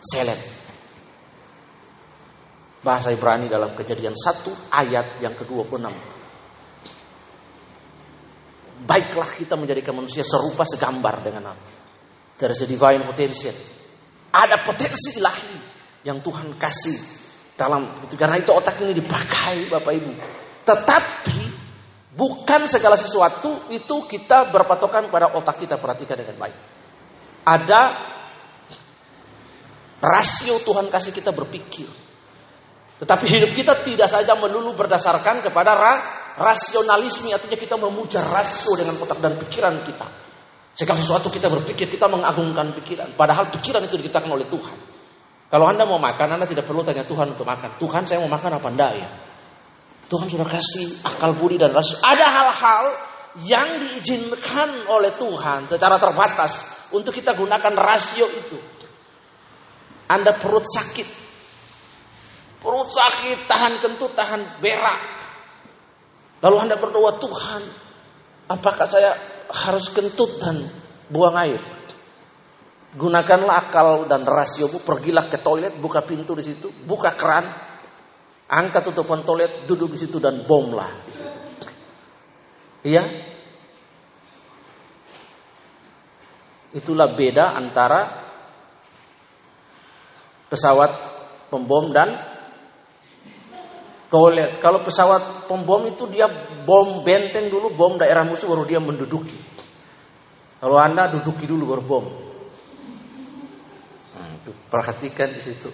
[0.00, 0.63] selem
[2.84, 5.88] bahasa Ibrani dalam kejadian 1 ayat yang ke-26.
[8.84, 11.72] Baiklah kita menjadikan manusia serupa segambar dengan Allah.
[12.36, 13.56] There is a divine potential.
[14.28, 15.56] Ada potensi ilahi
[16.04, 16.98] yang Tuhan kasih
[17.56, 20.12] dalam itu karena itu otak ini dipakai Bapak Ibu.
[20.68, 21.40] Tetapi
[22.12, 26.58] bukan segala sesuatu itu kita berpatokan pada otak kita perhatikan dengan baik.
[27.48, 27.80] Ada
[30.04, 32.03] rasio Tuhan kasih kita berpikir.
[32.94, 35.94] Tetapi hidup kita tidak saja melulu berdasarkan kepada ra
[36.38, 40.06] rasionalisme, artinya kita memuja rasio dengan otak dan pikiran kita.
[40.74, 43.14] Segala sesuatu kita berpikir, kita mengagungkan pikiran.
[43.14, 44.78] Padahal pikiran itu diciptakan oleh Tuhan.
[45.46, 47.78] Kalau Anda mau makan, Anda tidak perlu tanya Tuhan untuk makan.
[47.78, 49.08] Tuhan saya mau makan apa enggak ya?
[50.10, 51.94] Tuhan sudah kasih akal budi dan rasio.
[52.02, 52.84] Ada hal-hal
[53.46, 58.58] yang diizinkan oleh Tuhan secara terbatas untuk kita gunakan rasio itu.
[60.10, 61.23] Anda perut sakit,
[62.64, 65.00] Perut sakit, tahan kentut, tahan berak.
[66.40, 67.62] Lalu Anda berdoa, Tuhan,
[68.48, 69.12] apakah saya
[69.52, 70.64] harus kentut dan
[71.12, 71.60] buang air?
[72.96, 77.44] Gunakanlah akal dan rasiomu, pergilah ke toilet, buka pintu di situ, buka keran,
[78.48, 80.88] angkat tutupan toilet, duduk di situ dan bomlah.
[82.80, 83.04] Iya?
[86.72, 88.24] Itulah beda antara
[90.48, 90.90] pesawat
[91.52, 92.33] pembom dan
[94.14, 96.30] Lihat, kalau pesawat pembom itu dia
[96.62, 99.34] bom benteng dulu, bom daerah musuh baru dia menduduki.
[100.62, 102.06] Kalau anda duduki dulu baru bom.
[104.14, 104.38] Nah,
[104.70, 105.68] perhatikan di situ.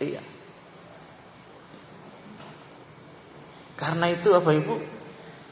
[0.00, 0.24] Iya.
[3.76, 4.74] Karena itu apa ibu?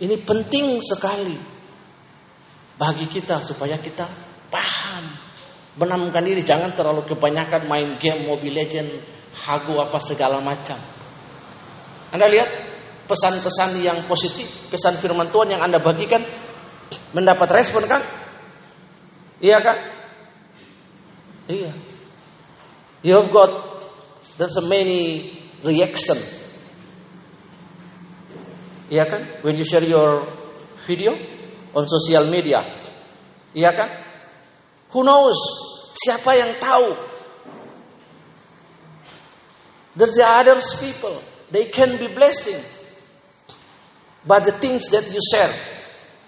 [0.01, 1.37] Ini penting sekali
[2.79, 4.07] bagi kita supaya kita
[4.49, 5.05] paham
[5.79, 8.90] benamkan diri jangan terlalu kebanyakan main game Mobile Legend,
[9.47, 10.98] hago apa segala macam.
[12.09, 12.49] Anda lihat
[13.09, 16.21] pesan-pesan yang positif, pesan firman Tuhan yang Anda bagikan
[17.12, 18.01] mendapat respon kan?
[19.40, 19.79] Iya kan?
[21.49, 21.73] Iya.
[23.01, 23.51] You have got
[24.37, 25.33] there's a many
[25.64, 26.18] reaction.
[28.88, 29.23] Iya kan?
[29.44, 30.25] When you share your
[30.85, 31.12] video
[31.77, 32.64] on social media.
[33.53, 33.88] Iya kan?
[34.97, 35.37] Who knows?
[35.92, 36.88] Siapa yang tahu?
[39.99, 41.16] There's the others people.
[41.51, 42.61] They can be blessing.
[44.27, 45.53] But the things that you share.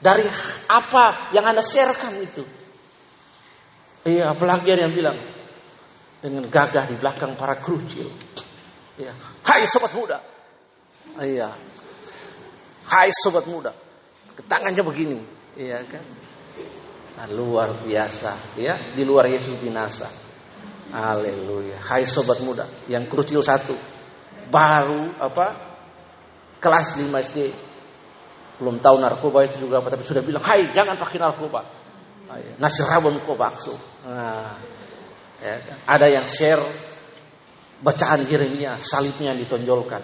[0.01, 0.25] Dari
[0.73, 2.45] apa yang Anda sharekan itu.
[4.09, 5.19] Iya, apalagi yang bilang.
[6.21, 8.09] Dengan gagah di belakang para kerucil.
[8.97, 9.13] Iya.
[9.45, 10.21] Hai sobat muda.
[11.21, 11.53] Iya.
[12.89, 13.73] Hai sobat muda.
[14.49, 15.21] Tangannya begini.
[15.57, 16.05] Iya kan.
[17.21, 18.57] Nah, luar biasa.
[18.57, 20.09] Ya, di luar Yesus binasa.
[20.93, 21.77] Haleluya.
[21.85, 22.65] Hai sobat muda.
[22.89, 24.00] Yang kerucil satu
[24.51, 25.47] baru apa
[26.61, 27.39] kelas 5 SD
[28.61, 31.61] belum tahu narkoba itu juga apa tapi sudah bilang hai jangan pakai narkoba.
[32.61, 33.75] Nasi rabon kok bakso.
[34.07, 34.55] Nah,
[35.43, 35.55] ya,
[35.89, 36.63] ada yang share
[37.81, 40.03] bacaan Yeremia salibnya ditonjolkan.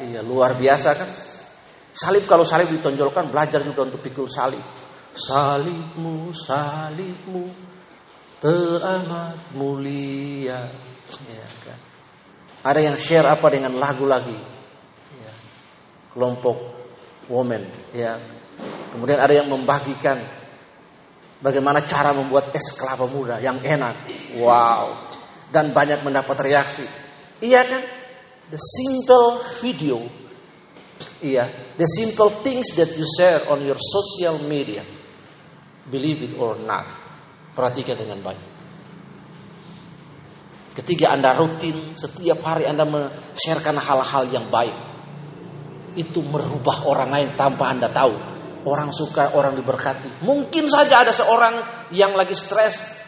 [0.00, 1.10] Iya luar biasa kan?
[1.92, 4.64] Salib kalau salib ditonjolkan belajar juga untuk pikul salib.
[5.12, 7.44] Salibmu salibmu
[8.40, 10.72] teramat mulia.
[11.28, 11.89] Ya kan
[12.60, 14.36] ada yang share apa dengan lagu lagi.
[15.16, 15.32] Ya.
[16.12, 16.56] Kelompok
[17.32, 17.64] woman.
[17.96, 18.20] Ya.
[18.92, 20.20] Kemudian ada yang membagikan
[21.40, 23.96] bagaimana cara membuat es kelapa muda yang enak.
[24.36, 24.92] Wow.
[25.48, 26.84] Dan banyak mendapat reaksi.
[27.40, 27.82] Iya kan?
[28.52, 30.04] The simple video.
[31.24, 31.74] Iya.
[31.80, 34.84] The simple things that you share on your social media.
[35.88, 36.84] Believe it or not.
[37.56, 38.49] Perhatikan dengan baik.
[40.70, 44.74] Ketika Anda rutin, setiap hari Anda men-sharekan hal-hal yang baik.
[45.98, 48.14] Itu merubah orang lain tanpa Anda tahu.
[48.62, 50.22] Orang suka, orang diberkati.
[50.22, 53.02] Mungkin saja ada seorang yang lagi stres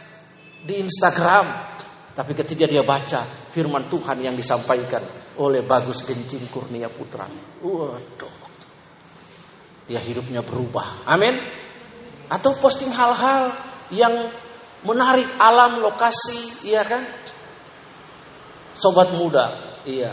[0.67, 1.71] di Instagram.
[2.13, 3.23] Tapi ketika dia baca
[3.53, 5.01] firman Tuhan yang disampaikan
[5.39, 7.25] oleh Bagus Gencing Kurnia Putra.
[7.63, 8.37] Waduh.
[9.87, 11.07] Dia hidupnya berubah.
[11.09, 11.37] Amin.
[12.33, 13.53] Atau posting hal-hal
[13.93, 14.15] yang
[14.89, 17.05] menarik alam lokasi, iya kan?
[18.73, 20.13] Sobat muda, iya.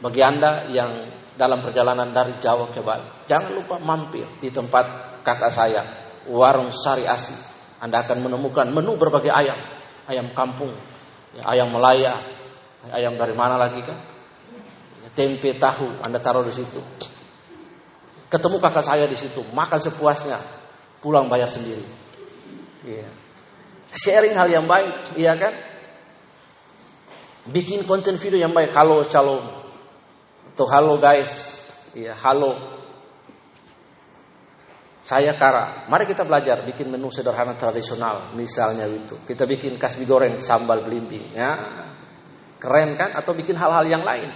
[0.00, 0.90] Bagi Anda yang
[1.36, 5.82] dalam perjalanan dari Jawa ke Bali, jangan lupa mampir di tempat kakak saya,
[6.28, 7.36] warung Sari Asi.
[7.76, 9.56] Anda akan menemukan menu berbagai ayam,
[10.08, 10.72] ayam kampung,
[11.36, 12.16] ya, ayam Melaya,
[12.88, 13.98] ayam dari mana lagi kan?
[15.04, 16.80] Ya, tempe tahu Anda taruh di situ.
[18.32, 20.40] Ketemu kakak saya di situ, makan sepuasnya,
[21.04, 21.84] pulang bayar sendiri.
[22.82, 23.08] Iya.
[23.92, 25.75] Sharing hal yang baik, iya kan?
[27.46, 28.74] Bikin konten video yang baik.
[28.74, 29.42] Halo shalom.
[30.50, 31.62] Atau halo guys.
[31.94, 32.58] Iya, halo.
[35.06, 35.86] Saya Kara.
[35.86, 38.34] Mari kita belajar bikin menu sederhana tradisional.
[38.34, 39.22] Misalnya itu.
[39.22, 41.30] Kita bikin kasbi goreng sambal belimbing.
[41.30, 41.54] Ya.
[42.58, 43.14] Keren kan?
[43.14, 44.26] Atau bikin hal-hal yang lain.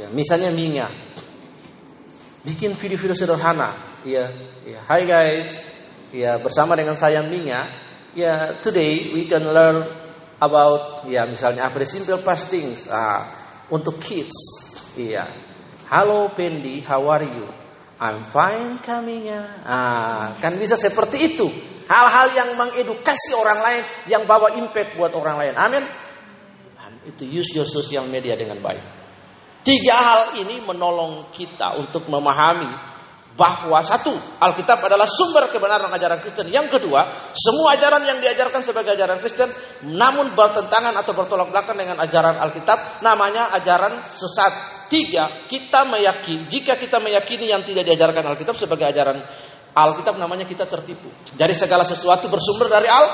[0.00, 0.88] Ya, misalnya minyak.
[2.40, 4.00] Bikin video-video sederhana.
[4.08, 4.32] Iya,
[4.64, 4.80] iya.
[4.88, 5.50] Hai guys.
[6.16, 7.68] Ya, bersama dengan saya Minga.
[8.16, 9.84] Ya, today we can learn
[10.40, 13.28] about ya misalnya apa simple past things ah,
[13.68, 14.34] untuk kids.
[14.96, 15.28] Iya.
[15.86, 17.46] Halo Pendi, how are you?
[18.00, 19.28] I'm fine coming
[19.68, 21.46] Ah, kan bisa seperti itu.
[21.90, 25.54] Hal-hal yang mengedukasi orang lain, yang bawa impact buat orang lain.
[25.58, 25.84] Amin.
[27.04, 28.80] Itu use your social media dengan baik.
[29.60, 32.89] Tiga hal ini menolong kita untuk memahami
[33.40, 36.52] bahwa satu, Alkitab adalah sumber kebenaran ajaran Kristen.
[36.52, 39.48] Yang kedua, semua ajaran yang diajarkan sebagai ajaran Kristen
[39.88, 44.84] namun bertentangan atau bertolak belakang dengan ajaran Alkitab namanya ajaran sesat.
[44.92, 49.22] Tiga, kita meyakini jika kita meyakini yang tidak diajarkan Alkitab sebagai ajaran
[49.72, 51.08] Alkitab namanya kita tertipu.
[51.32, 53.06] Jadi segala sesuatu bersumber dari Al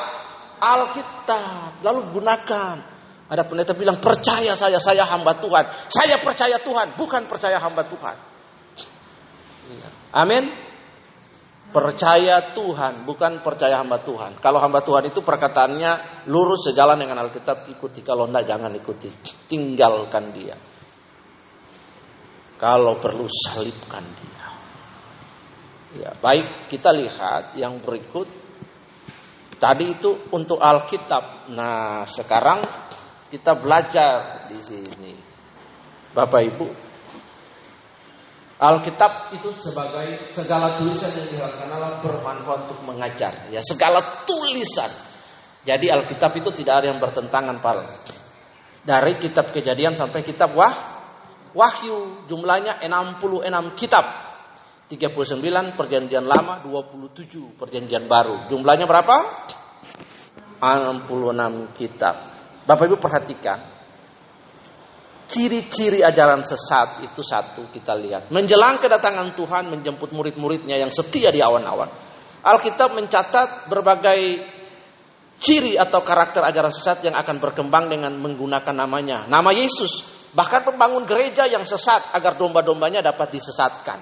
[0.59, 1.87] Alkitab.
[1.87, 2.77] Lalu gunakan.
[3.27, 5.91] Ada pendeta bilang percaya saya, saya hamba Tuhan.
[5.91, 8.36] Saya percaya Tuhan, bukan percaya hamba Tuhan.
[10.15, 10.45] Amin.
[11.67, 14.41] Percaya Tuhan, bukan percaya hamba Tuhan.
[14.41, 18.01] Kalau hamba Tuhan itu perkataannya lurus sejalan dengan Alkitab, ikuti.
[18.01, 19.09] Kalau tidak jangan ikuti.
[19.45, 20.57] Tinggalkan dia.
[22.57, 24.47] Kalau perlu salibkan dia.
[26.01, 28.29] Ya, baik kita lihat yang berikut.
[29.57, 31.53] Tadi itu untuk Alkitab.
[31.53, 32.65] Nah, sekarang
[33.29, 35.13] kita belajar di sini.
[36.17, 36.67] Bapak Ibu,
[38.57, 43.53] Alkitab itu sebagai segala tulisan yang dihilangkan Allah bermanfaat untuk mengajar.
[43.53, 44.89] Ya, segala tulisan.
[45.69, 47.77] Jadi Alkitab itu tidak ada yang bertentangan Pak.
[48.81, 50.73] Dari kitab kejadian sampai kitab wah,
[51.53, 52.25] wahyu.
[52.33, 54.05] Jumlahnya 66 kitab.
[54.87, 58.49] 39 perjanjian lama, 27 perjanjian baru.
[58.49, 59.17] Jumlahnya berapa?
[60.63, 62.15] 66 kitab.
[62.65, 63.76] Bapak Ibu perhatikan,
[65.27, 68.31] Ciri-ciri ajaran sesat itu satu kita lihat.
[68.31, 71.91] Menjelang kedatangan Tuhan menjemput murid-muridnya yang setia di awan-awan.
[72.47, 74.39] Alkitab mencatat berbagai
[75.43, 79.27] ciri atau karakter ajaran sesat yang akan berkembang dengan menggunakan namanya.
[79.27, 80.15] Nama Yesus.
[80.31, 83.99] Bahkan pembangun gereja yang sesat agar domba-dombanya dapat disesatkan.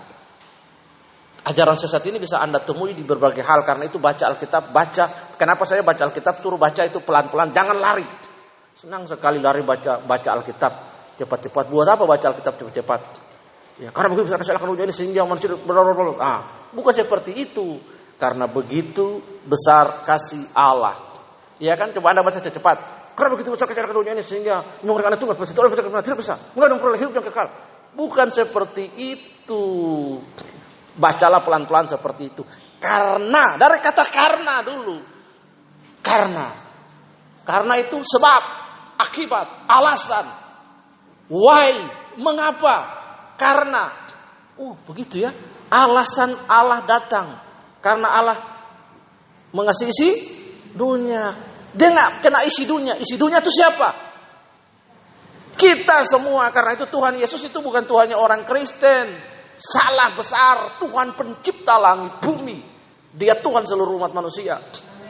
[1.49, 3.65] Ajaran sesat ini bisa Anda temui di berbagai hal.
[3.65, 5.33] Karena itu baca Alkitab, baca.
[5.41, 6.45] Kenapa saya baca Alkitab?
[6.45, 7.49] Suruh baca itu pelan-pelan.
[7.49, 8.05] Jangan lari.
[8.77, 11.71] Senang sekali lari baca baca Alkitab cepat-cepat.
[11.71, 13.01] Buat apa baca Alkitab cepat-cepat?
[13.75, 17.83] Ya, karena begitu besar kesalahan ini sehingga manusia berlalu Ah, bukan seperti itu.
[18.15, 21.19] Karena begitu besar kasih Allah.
[21.59, 21.91] Ya kan?
[21.91, 22.77] Coba Anda baca cepat.
[23.19, 26.35] Karena begitu besar kesalahan dunia ini sehingga memberikan anak tunggal orang bisa tidak bisa.
[26.55, 27.49] Enggak dong peroleh hidup yang kekal.
[27.95, 29.65] Bukan seperti itu.
[30.95, 32.43] Bacalah pelan-pelan seperti itu.
[32.79, 34.99] Karena dari kata karena dulu.
[36.03, 36.47] Karena.
[37.45, 38.43] Karena itu sebab,
[38.97, 40.44] akibat, alasan,
[41.29, 41.73] Why?
[42.21, 42.77] Mengapa?
[43.41, 43.91] Karena.
[44.55, 45.33] Uh, begitu ya.
[45.73, 47.35] Alasan Allah datang.
[47.81, 48.39] Karena Allah
[49.55, 50.11] mengasihi isi
[50.75, 51.33] dunia.
[51.75, 52.95] Dia nggak kena isi dunia.
[52.99, 53.89] Isi dunia itu siapa?
[55.55, 56.51] Kita semua.
[56.55, 59.15] Karena itu Tuhan Yesus itu bukan Tuhannya orang Kristen.
[59.59, 60.79] Salah besar.
[60.83, 62.59] Tuhan pencipta langit bumi.
[63.15, 64.59] Dia Tuhan seluruh umat manusia.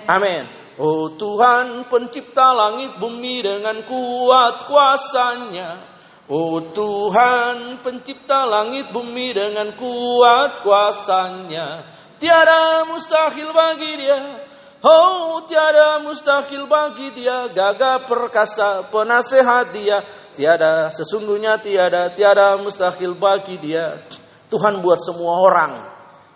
[0.05, 0.45] Amin.
[0.77, 5.94] Oh Tuhan pencipta langit bumi dengan kuat kuasanya.
[6.25, 11.85] Oh Tuhan pencipta langit bumi dengan kuat kuasanya.
[12.17, 14.41] Tiada mustahil bagi dia.
[14.81, 17.53] Oh tiada mustahil bagi dia.
[17.53, 20.01] Gagah perkasa penasehat dia.
[20.33, 24.01] Tiada sesungguhnya tiada Tiada mustahil bagi dia.
[24.49, 25.73] Tuhan buat semua orang.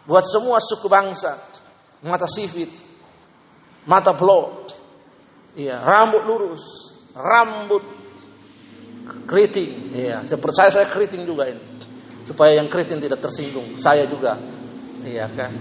[0.04, 1.32] Buat semua suku bangsa.
[2.04, 2.68] Mata sifit.
[3.88, 4.68] Mata blok.
[5.58, 7.82] Iya, rambut lurus, rambut
[9.28, 9.92] keriting.
[9.96, 11.62] Iya, saya percaya saya keriting juga ini.
[12.28, 13.80] Supaya yang keriting tidak tersinggung.
[13.80, 14.36] Saya juga.
[15.04, 15.52] Iya kan?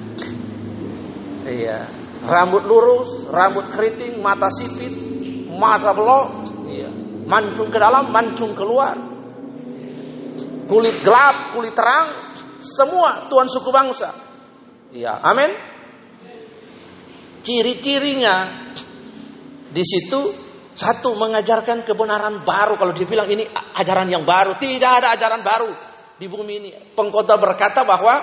[1.47, 1.87] Iya.
[2.27, 4.91] Rambut lurus, rambut keriting, mata sipit,
[5.53, 6.27] mata belok.
[6.67, 6.89] Iya.
[7.27, 8.95] Mancung ke dalam, mancung keluar.
[10.67, 12.07] Kulit gelap, kulit terang,
[12.59, 14.11] semua Tuhan suku bangsa.
[14.91, 15.51] Iya, amin.
[17.47, 18.67] Ciri-cirinya
[19.71, 20.46] di situ
[20.77, 22.77] satu mengajarkan kebenaran baru.
[22.77, 23.49] Kalau dibilang ini
[23.81, 25.69] ajaran yang baru, tidak ada ajaran baru
[26.21, 26.69] di bumi ini.
[26.93, 28.13] Pengkhotbah berkata bahwa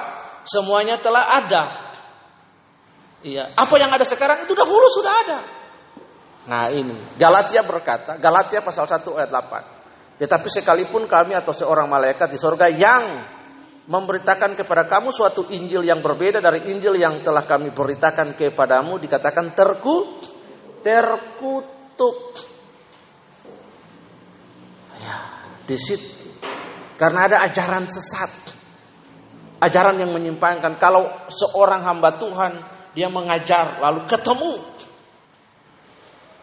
[0.47, 1.62] semuanya telah ada.
[3.27, 5.38] Iya, apa yang ada sekarang itu dahulu sudah ada.
[6.45, 10.21] Nah ini, Galatia berkata, Galatia pasal 1 ayat 8.
[10.21, 13.25] Tetapi sekalipun kami atau seorang malaikat di sorga yang
[13.88, 19.57] memberitakan kepada kamu suatu Injil yang berbeda dari Injil yang telah kami beritakan kepadamu dikatakan
[19.57, 20.23] terku
[20.85, 21.83] terkutuk.
[24.98, 25.16] Ya,
[25.68, 26.30] di situ.
[26.94, 28.30] Karena ada ajaran sesat.
[29.62, 32.52] Ajaran yang menyimpangkan kalau seorang hamba Tuhan
[32.92, 34.54] dia mengajar lalu ketemu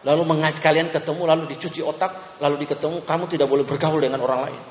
[0.02, 4.50] lalu mengaj kalian ketemu lalu dicuci otak lalu diketemu kamu tidak boleh bergaul dengan orang
[4.50, 4.62] lain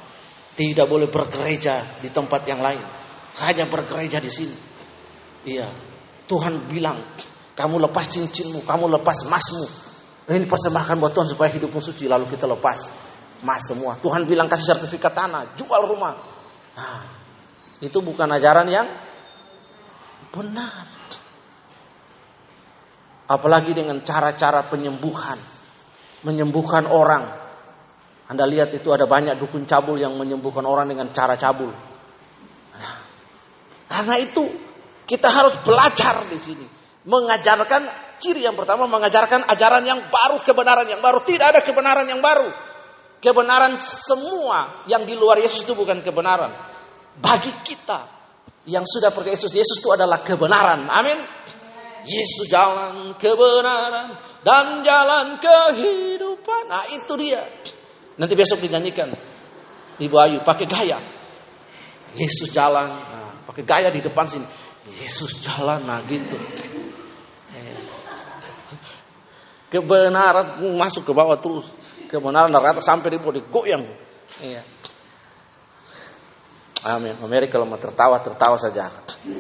[0.52, 2.84] tidak boleh bergereja di tempat yang lain.
[3.40, 4.58] Hanya bergereja di sini.
[5.48, 5.68] Iya.
[6.28, 7.00] Tuhan bilang,
[7.56, 9.66] kamu lepas cincinmu, kamu lepas emasmu.
[10.32, 12.08] Ini persembahkan buat Tuhan supaya hidupmu suci.
[12.08, 12.80] Lalu kita lepas
[13.44, 14.00] emas semua.
[14.00, 16.16] Tuhan bilang kasih sertifikat tanah, jual rumah.
[16.78, 17.04] Nah,
[17.84, 18.88] itu bukan ajaran yang
[20.32, 20.88] benar.
[23.28, 25.40] Apalagi dengan cara-cara penyembuhan.
[26.22, 27.42] Menyembuhkan orang
[28.32, 31.68] anda lihat itu ada banyak dukun cabul yang menyembuhkan orang dengan cara cabul.
[32.80, 32.96] Nah,
[33.92, 34.48] karena itu
[35.04, 36.64] kita harus belajar di sini.
[37.04, 37.92] Mengajarkan
[38.22, 41.26] ciri yang pertama mengajarkan ajaran yang baru, kebenaran yang baru.
[41.26, 42.48] Tidak ada kebenaran yang baru.
[43.18, 46.54] Kebenaran semua yang di luar Yesus itu bukan kebenaran.
[47.18, 48.22] Bagi kita
[48.70, 50.86] yang sudah percaya Yesus, Yesus itu adalah kebenaran.
[50.90, 51.18] Amin.
[52.02, 56.64] Yesus jalan kebenaran dan jalan kehidupan.
[56.66, 57.46] Nah itu dia.
[58.18, 59.10] Nanti besok dinyanyikan.
[60.02, 60.98] Ibu Ayu pakai gaya.
[62.18, 62.90] Yesus jalan.
[62.90, 64.46] Nah, pakai gaya di depan sini.
[64.98, 65.86] Yesus jalan.
[65.86, 66.38] Nah gitu.
[69.72, 71.72] Kebenaran masuk ke bawah terus.
[72.12, 73.84] Kebenaran dari atas sampai di bawah digoyang.
[74.44, 74.62] Iya.
[76.92, 77.16] Amin.
[77.30, 78.92] Mary kalau mau tertawa tertawa saja.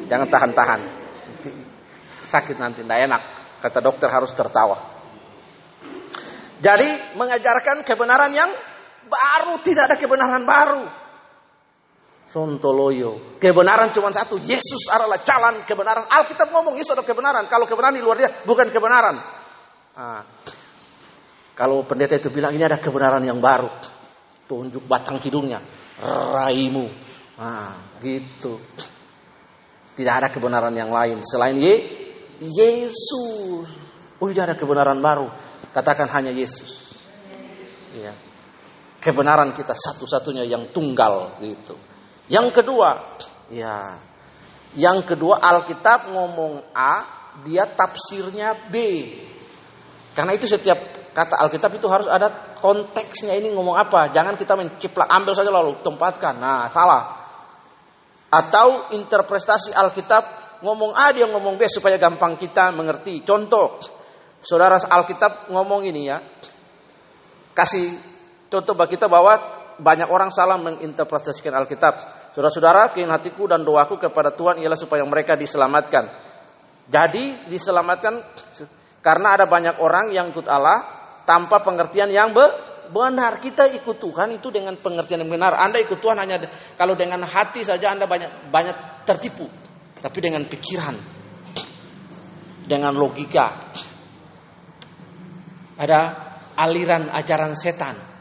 [0.07, 0.81] Jangan tahan-tahan.
[2.31, 3.21] Sakit nanti, tidak enak.
[3.59, 4.77] Kata dokter harus tertawa.
[6.61, 8.47] Jadi mengajarkan kebenaran yang
[9.09, 10.85] baru, tidak ada kebenaran baru.
[12.31, 13.35] Sontoloyo.
[13.41, 14.39] Kebenaran cuma satu.
[14.39, 16.07] Yesus adalah jalan kebenaran.
[16.07, 17.43] Alkitab ngomong Yesus adalah kebenaran.
[17.51, 19.40] Kalau kebenaran di luar dia bukan kebenaran.
[19.97, 20.23] Nah,
[21.55, 23.69] kalau pendeta itu bilang ini ada kebenaran yang baru.
[24.47, 25.61] Tunjuk batang hidungnya.
[26.01, 26.85] Raimu.
[27.37, 28.59] Nah, gitu.
[29.95, 31.21] Tidak ada kebenaran yang lain.
[31.23, 31.75] Selain Ye,
[32.39, 33.69] Yesus.
[34.17, 35.27] Oh, tidak ada kebenaran baru.
[35.71, 36.95] Katakan hanya Yesus.
[37.91, 38.31] Iya
[39.01, 41.73] kebenaran kita satu-satunya yang tunggal gitu.
[42.29, 43.17] Yang kedua,
[43.49, 43.97] ya.
[44.77, 47.03] Yang kedua Alkitab ngomong A,
[47.43, 48.75] dia tafsirnya B.
[50.11, 50.77] Karena itu setiap
[51.11, 54.11] kata Alkitab itu harus ada konteksnya ini ngomong apa.
[54.11, 56.35] Jangan kita menciplak ambil saja lalu tempatkan.
[56.35, 57.03] Nah, salah.
[58.31, 60.23] Atau interpretasi Alkitab
[60.63, 63.23] ngomong A dia ngomong B supaya gampang kita mengerti.
[63.23, 63.79] Contoh,
[64.43, 66.19] saudara Alkitab ngomong ini ya.
[67.51, 68.11] Kasih
[68.51, 69.39] Contoh bagi kita bahwa
[69.79, 72.19] banyak orang salah menginterpretasikan Alkitab.
[72.35, 76.11] Saudara-saudara, keinginan hatiku dan doaku kepada Tuhan ialah supaya mereka diselamatkan.
[76.91, 78.19] Jadi diselamatkan
[79.01, 80.81] karena ada banyak orang yang ikut Allah
[81.25, 83.41] tanpa pengertian yang benar.
[83.41, 85.57] Kita ikut Tuhan itu dengan pengertian yang benar.
[85.57, 86.41] Anda ikut Tuhan hanya
[86.77, 89.45] kalau dengan hati saja Anda banyak banyak tertipu.
[90.01, 90.97] Tapi dengan pikiran,
[92.65, 93.69] dengan logika,
[95.77, 95.99] ada
[96.57, 98.11] aliran ajaran setan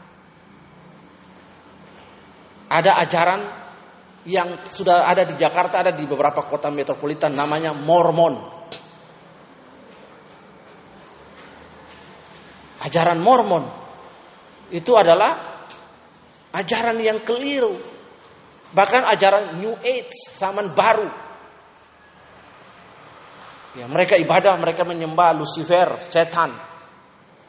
[2.71, 3.41] ada ajaran
[4.23, 8.60] yang sudah ada di Jakarta, ada di beberapa kota metropolitan namanya Mormon.
[12.81, 13.65] Ajaran Mormon
[14.73, 15.61] itu adalah
[16.55, 17.77] ajaran yang keliru.
[18.71, 21.11] Bahkan ajaran New Age, zaman baru.
[23.75, 26.55] Ya, mereka ibadah, mereka menyembah Lucifer, setan.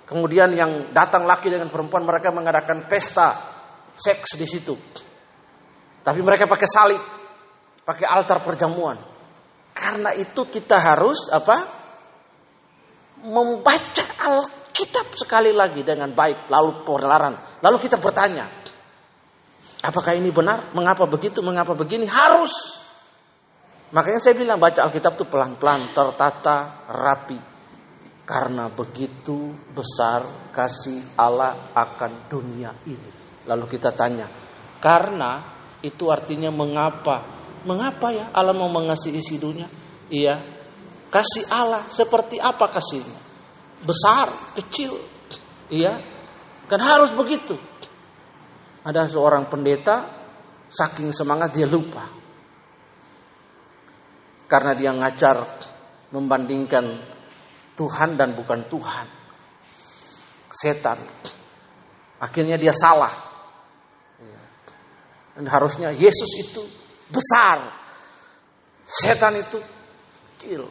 [0.07, 3.39] Kemudian yang datang laki dengan perempuan mereka mengadakan pesta
[3.95, 4.75] seks di situ.
[6.03, 7.03] Tapi mereka pakai salib,
[7.87, 8.99] pakai altar perjamuan.
[9.73, 11.57] Karena itu kita harus apa?
[13.23, 14.07] Membaca
[14.83, 17.39] Alkitab sekali lagi dengan baik, lalu penelaran.
[17.63, 18.51] Lalu kita bertanya,
[19.79, 20.75] apakah ini benar?
[20.75, 21.39] Mengapa begitu?
[21.39, 22.03] Mengapa begini?
[22.11, 22.83] Harus.
[23.95, 27.39] Makanya saya bilang baca Alkitab itu pelan-pelan, tertata, rapi.
[28.27, 33.11] Karena begitu besar kasih Allah akan dunia ini.
[33.47, 34.27] Lalu kita tanya,
[34.83, 35.47] karena
[35.79, 37.23] itu artinya mengapa?
[37.63, 39.71] Mengapa ya Allah mau mengasihi isi dunia?
[40.11, 40.43] Iya,
[41.07, 43.31] kasih Allah seperti apa kasihnya?
[43.83, 44.95] Besar, kecil,
[45.67, 45.99] iya,
[46.71, 47.59] kan harus begitu.
[48.83, 50.07] Ada seorang pendeta,
[50.71, 52.07] saking semangat dia lupa.
[54.47, 55.43] Karena dia ngajar
[56.13, 56.85] membandingkan
[57.73, 59.07] Tuhan dan bukan Tuhan.
[60.53, 61.01] Setan.
[62.21, 63.11] Akhirnya dia salah.
[65.33, 66.63] Dan harusnya Yesus itu
[67.09, 67.65] besar.
[68.85, 69.59] Setan itu
[70.37, 70.69] kecil.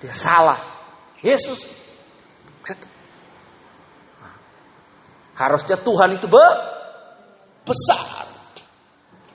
[0.00, 0.60] Dia salah.
[1.24, 1.64] Yesus
[2.66, 2.90] setan.
[5.36, 6.46] Harusnya Tuhan itu be
[7.66, 8.24] besar.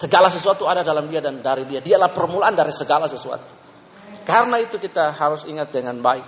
[0.02, 1.78] Segala sesuatu ada dalam dia dan dari dia.
[1.78, 3.54] Dialah permulaan dari segala sesuatu.
[4.26, 6.26] Karena itu kita harus ingat dengan baik.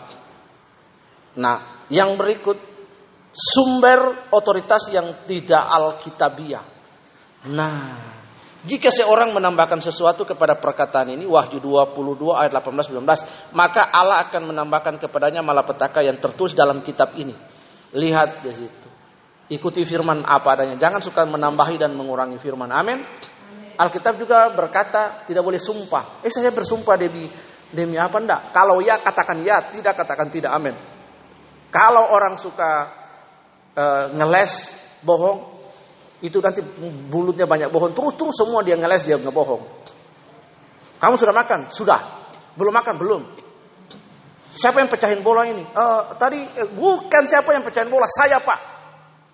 [1.41, 2.57] Nah, yang berikut
[3.33, 6.61] sumber otoritas yang tidak alkitabiah.
[7.49, 8.22] Nah,
[8.63, 13.03] jika seorang menambahkan sesuatu kepada perkataan ini, Wahyu 22 ayat 18 19,
[13.51, 17.35] maka Allah akan menambahkan kepadanya malapetaka yang tertulis dalam kitab ini.
[17.91, 18.87] Lihat di situ.
[19.51, 20.79] Ikuti firman apa adanya.
[20.79, 22.71] Jangan suka menambahi dan mengurangi firman.
[22.71, 23.03] Amin.
[23.75, 26.23] Alkitab juga berkata tidak boleh sumpah.
[26.23, 27.27] Eh saya bersumpah demi
[27.67, 28.55] demi apa enggak?
[28.55, 30.55] Kalau ya katakan ya, tidak katakan tidak.
[30.55, 30.77] Amin.
[31.67, 32.87] Kalau orang suka
[33.75, 34.53] uh, ngeles
[35.03, 35.52] bohong,
[36.23, 36.63] itu nanti
[37.11, 37.91] bulutnya banyak bohong.
[37.91, 39.59] Terus terus semua dia ngeles dia ngebohong.
[41.03, 41.67] Kamu sudah makan?
[41.67, 41.99] Sudah.
[42.55, 42.95] Belum makan?
[42.95, 43.21] Belum.
[44.55, 45.59] Siapa yang pecahin bola ini?
[45.59, 48.59] Uh, tadi eh, bukan siapa yang pecahin bola, saya pak.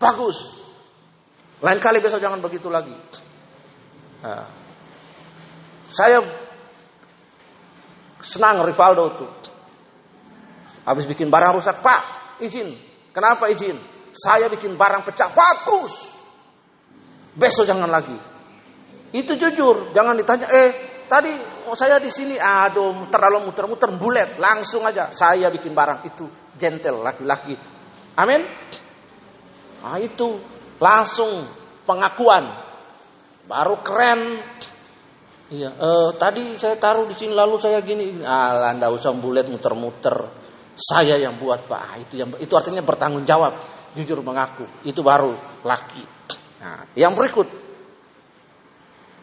[0.02, 0.58] Bagus.
[1.62, 2.96] Lain kali besok jangan begitu lagi.
[4.26, 4.48] Nah,
[5.94, 6.24] saya
[8.24, 9.28] senang Rivaldo itu.
[10.88, 12.02] Habis bikin barang rusak, Pak,
[12.42, 12.74] izin.
[13.14, 13.78] Kenapa izin?
[14.16, 16.19] Saya bikin barang pecah, bagus.
[17.40, 18.18] Besok jangan lagi.
[19.16, 20.70] Itu jujur, jangan ditanya, eh
[21.10, 21.34] tadi
[21.74, 27.58] saya di sini, aduh terlalu muter-muter bulet, langsung aja saya bikin barang itu gentle laki-laki.
[28.20, 28.44] Amin.
[29.80, 30.38] Nah itu
[30.78, 31.48] langsung
[31.88, 32.46] pengakuan
[33.50, 34.22] baru keren.
[35.50, 40.30] Iya, eh, tadi saya taruh di sini lalu saya gini, ah, anda usah bulet muter-muter.
[40.80, 43.52] Saya yang buat pak, itu yang itu artinya bertanggung jawab,
[43.98, 45.34] jujur mengaku, itu baru
[45.66, 46.20] laki.
[46.60, 47.48] Nah, yang berikut,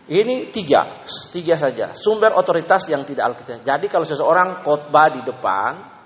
[0.07, 3.67] ini tiga, tiga saja sumber otoritas yang tidak alkitab.
[3.67, 5.97] Jadi kalau seseorang khotbah di depan,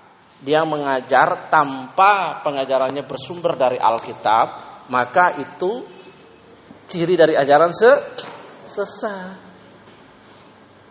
[0.41, 4.47] dia mengajar tanpa pengajarannya bersumber dari Alkitab,
[4.89, 5.85] maka itu
[6.89, 7.91] ciri dari ajaran se
[8.73, 9.37] sesat.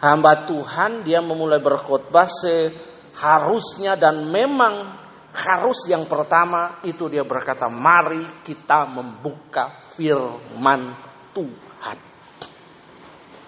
[0.00, 4.99] Hamba Tuhan dia memulai berkhotbah seharusnya dan memang
[5.30, 10.90] harus yang pertama itu dia berkata mari kita membuka firman
[11.30, 11.98] Tuhan.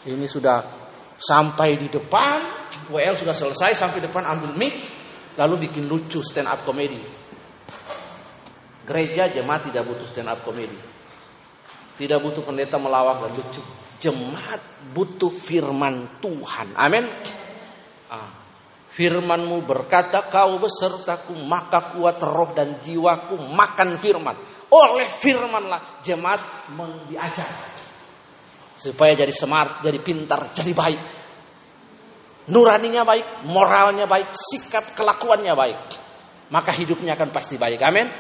[0.06, 0.58] Ini sudah
[1.18, 2.38] sampai di depan,
[2.90, 4.74] WL sudah selesai sampai depan ambil mic
[5.38, 7.02] lalu bikin lucu stand up comedy.
[8.82, 10.78] Gereja jemaat tidak butuh stand up comedy.
[11.98, 13.62] Tidak butuh pendeta melawak dan lucu.
[14.02, 14.58] Jemaat
[14.90, 16.74] butuh firman Tuhan.
[16.74, 17.06] Amin.
[18.10, 18.41] Ah.
[18.92, 24.36] Firmanmu berkata kau besertaku maka kuat roh dan jiwaku makan firman.
[24.68, 26.68] Oleh firmanlah jemaat
[27.08, 27.48] diajar.
[28.76, 31.02] Supaya jadi smart, jadi pintar, jadi baik.
[32.52, 35.80] Nuraninya baik, moralnya baik, sikap kelakuannya baik.
[36.52, 37.80] Maka hidupnya akan pasti baik.
[37.80, 38.10] Amin.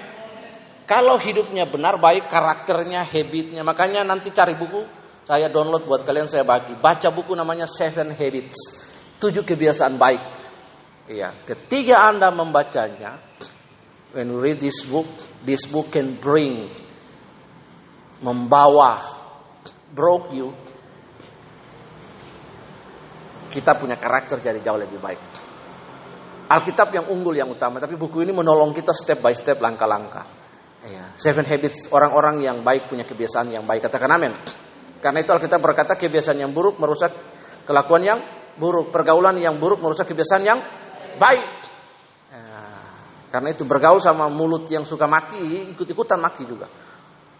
[0.88, 3.60] Kalau hidupnya benar, baik karakternya, habitnya.
[3.60, 4.86] Makanya nanti cari buku,
[5.26, 6.78] saya download buat kalian, saya bagi.
[6.78, 8.58] Baca buku namanya Seven Habits.
[9.18, 10.41] Tujuh kebiasaan baik.
[11.10, 13.18] Iya, ketiga Anda membacanya,
[14.14, 15.08] when you read this book,
[15.42, 16.70] this book can bring,
[18.22, 19.02] membawa,
[19.90, 20.54] broke you.
[23.50, 25.20] Kita punya karakter jadi jauh lebih baik.
[26.48, 30.24] Alkitab yang unggul yang utama, tapi buku ini menolong kita step by step, langkah-langkah.
[30.86, 31.14] Ya.
[31.18, 33.86] Seven habits orang-orang yang baik punya kebiasaan yang baik.
[33.86, 34.34] Katakan amin.
[35.02, 37.10] Karena itu Alkitab berkata kebiasaan yang buruk merusak
[37.66, 38.18] kelakuan yang
[38.58, 40.58] buruk, pergaulan yang buruk merusak kebiasaan yang
[41.18, 41.48] baik.
[42.32, 42.48] Ya.
[43.32, 46.68] Karena itu bergaul sama mulut yang suka maki, ikut-ikutan maki juga.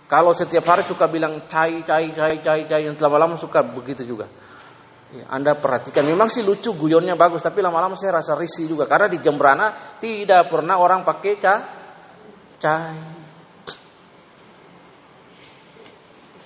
[0.09, 4.29] Kalau setiap hari suka bilang cai, cai, cai, cai, cai, yang lama-lama suka begitu juga.
[5.13, 8.89] Ya, anda perhatikan, memang sih lucu, guyonnya bagus, tapi lama-lama saya rasa risih juga.
[8.89, 11.61] Karena di Jembrana tidak pernah orang pakai cai,
[12.57, 12.97] cai,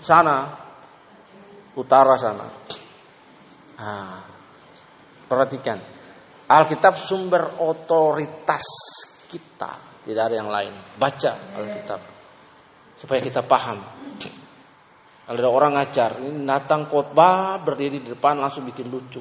[0.03, 0.37] sana,
[1.75, 2.47] utara sana.
[3.79, 4.23] Nah,
[5.27, 5.96] perhatikan.
[6.47, 8.67] Alkitab sumber otoritas
[9.27, 10.75] kita, tidak ada yang lain.
[10.95, 12.01] Baca Alkitab
[12.97, 13.83] supaya kita paham.
[15.27, 19.19] Kalau ada orang ngajar, ini datang khotbah berdiri di depan langsung bikin lucu.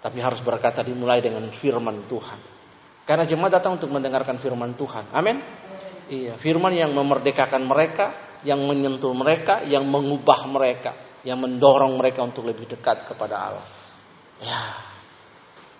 [0.00, 2.40] Tapi harus berkata dimulai dengan firman Tuhan.
[3.08, 5.12] Karena jemaat datang untuk mendengarkan firman Tuhan.
[5.16, 5.40] Amin.
[6.12, 10.92] Iya, firman yang memerdekakan mereka, yang menyentuh mereka, yang mengubah mereka,
[11.24, 13.66] yang mendorong mereka untuk lebih dekat kepada Allah.
[14.40, 14.60] Ya,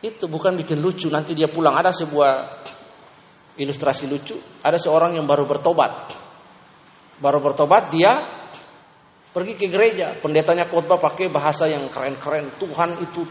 [0.00, 1.12] itu bukan bikin lucu.
[1.12, 2.64] Nanti dia pulang ada sebuah
[3.60, 4.36] ilustrasi lucu.
[4.64, 6.16] Ada seorang yang baru bertobat.
[7.20, 8.16] Baru bertobat dia
[9.30, 10.16] pergi ke gereja.
[10.16, 12.56] Pendetanya khotbah pakai bahasa yang keren-keren.
[12.56, 13.22] Tuhan itu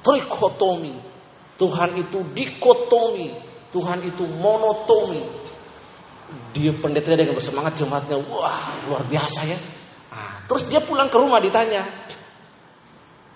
[0.00, 0.96] trikotomi.
[1.60, 3.28] Tuhan itu dikotomi.
[3.68, 5.20] Tuhan itu monotomi.
[6.56, 8.16] Dia pendetanya dengan bersemangat jemaatnya.
[8.16, 9.58] Wah luar biasa ya.
[10.12, 11.84] Nah, terus dia pulang ke rumah ditanya.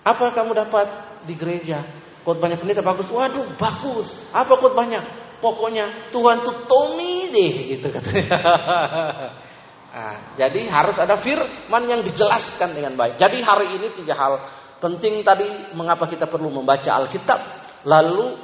[0.01, 0.87] Apa kamu dapat
[1.29, 2.06] di gereja?
[2.27, 3.07] Khotbahnya pendeta bagus.
[3.07, 4.11] Waduh, bagus.
[4.35, 4.99] Apa khotbahnya?
[5.39, 8.27] Pokoknya Tuhan tuh Tommy deh gitu katanya.
[9.95, 13.15] nah, jadi harus ada firman yang dijelaskan dengan baik.
[13.15, 14.43] Jadi hari ini tiga hal
[14.83, 17.39] penting tadi mengapa kita perlu membaca Alkitab.
[17.87, 18.35] Lalu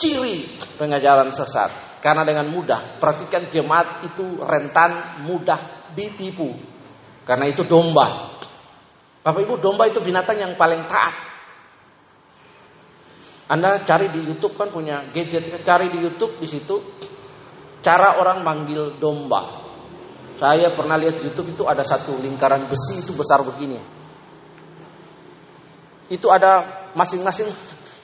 [0.00, 0.48] ciri
[0.80, 2.00] pengajaran sesat.
[2.00, 6.56] Karena dengan mudah, perhatikan jemaat itu rentan mudah ditipu.
[7.28, 8.32] Karena itu domba.
[9.20, 11.29] Bapak Ibu, domba itu binatang yang paling taat.
[13.50, 16.78] Anda cari di YouTube kan punya gadget, cari di YouTube di situ
[17.82, 19.58] cara orang manggil domba.
[20.38, 23.76] Saya pernah lihat di YouTube itu ada satu lingkaran besi itu besar begini.
[26.08, 27.50] Itu ada masing-masing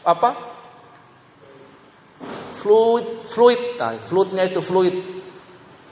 [0.05, 0.35] apa?
[2.61, 4.97] Fluid, fluid, nah, fluidnya itu fluid,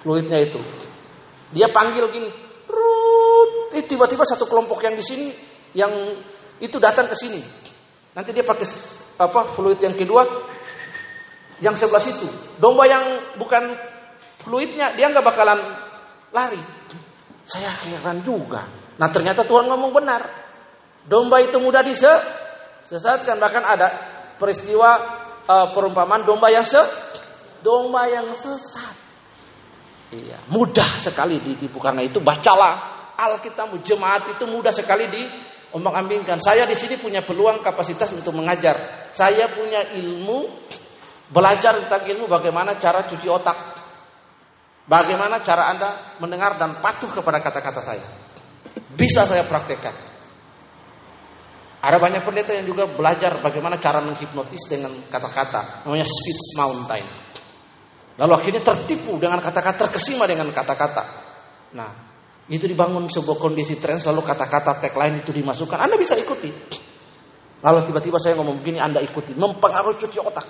[0.02, 0.58] fluidnya itu.
[1.54, 2.30] Dia panggil gini,
[3.70, 5.30] eh, tiba-tiba satu kelompok yang di sini
[5.78, 5.90] yang
[6.58, 7.38] itu datang ke sini.
[8.14, 8.66] Nanti dia pakai
[9.18, 10.22] apa fluid yang kedua
[11.62, 12.26] yang sebelah situ.
[12.58, 13.74] Domba yang bukan
[14.42, 15.60] fluidnya dia nggak bakalan
[16.34, 16.60] lari.
[17.46, 18.66] Saya heran juga.
[18.98, 20.22] Nah ternyata Tuhan ngomong benar.
[21.04, 23.88] Domba itu mudah disesatkan bahkan ada
[24.40, 24.96] peristiwa
[25.44, 26.80] uh, perumpamaan domba yang se
[27.60, 28.96] domba yang sesat.
[30.14, 35.22] Iya, mudah sekali ditipu karena itu bacalah Alkitab jemaat itu mudah sekali di
[35.74, 36.38] ambingkan.
[36.38, 39.10] Saya di sini punya peluang kapasitas untuk mengajar.
[39.10, 40.46] Saya punya ilmu
[41.34, 43.58] belajar tentang ilmu bagaimana cara cuci otak.
[44.84, 48.06] Bagaimana cara Anda mendengar dan patuh kepada kata-kata saya.
[48.94, 50.14] Bisa saya praktekkan.
[51.84, 55.84] Ada banyak pendeta yang juga belajar bagaimana cara menghipnotis dengan kata-kata.
[55.84, 57.04] Namanya speech mountain.
[58.14, 61.02] Lalu akhirnya tertipu dengan kata-kata, terkesima dengan kata-kata.
[61.74, 62.13] Nah,
[62.44, 65.80] itu dibangun sebuah kondisi tren selalu kata-kata tagline itu dimasukkan.
[65.80, 66.52] Anda bisa ikuti.
[67.64, 69.32] Lalu tiba-tiba saya ngomong begini Anda ikuti.
[69.32, 70.46] Mempengaruhi cuci otak.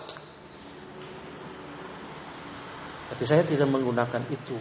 [3.15, 4.59] Tapi saya tidak menggunakan itu.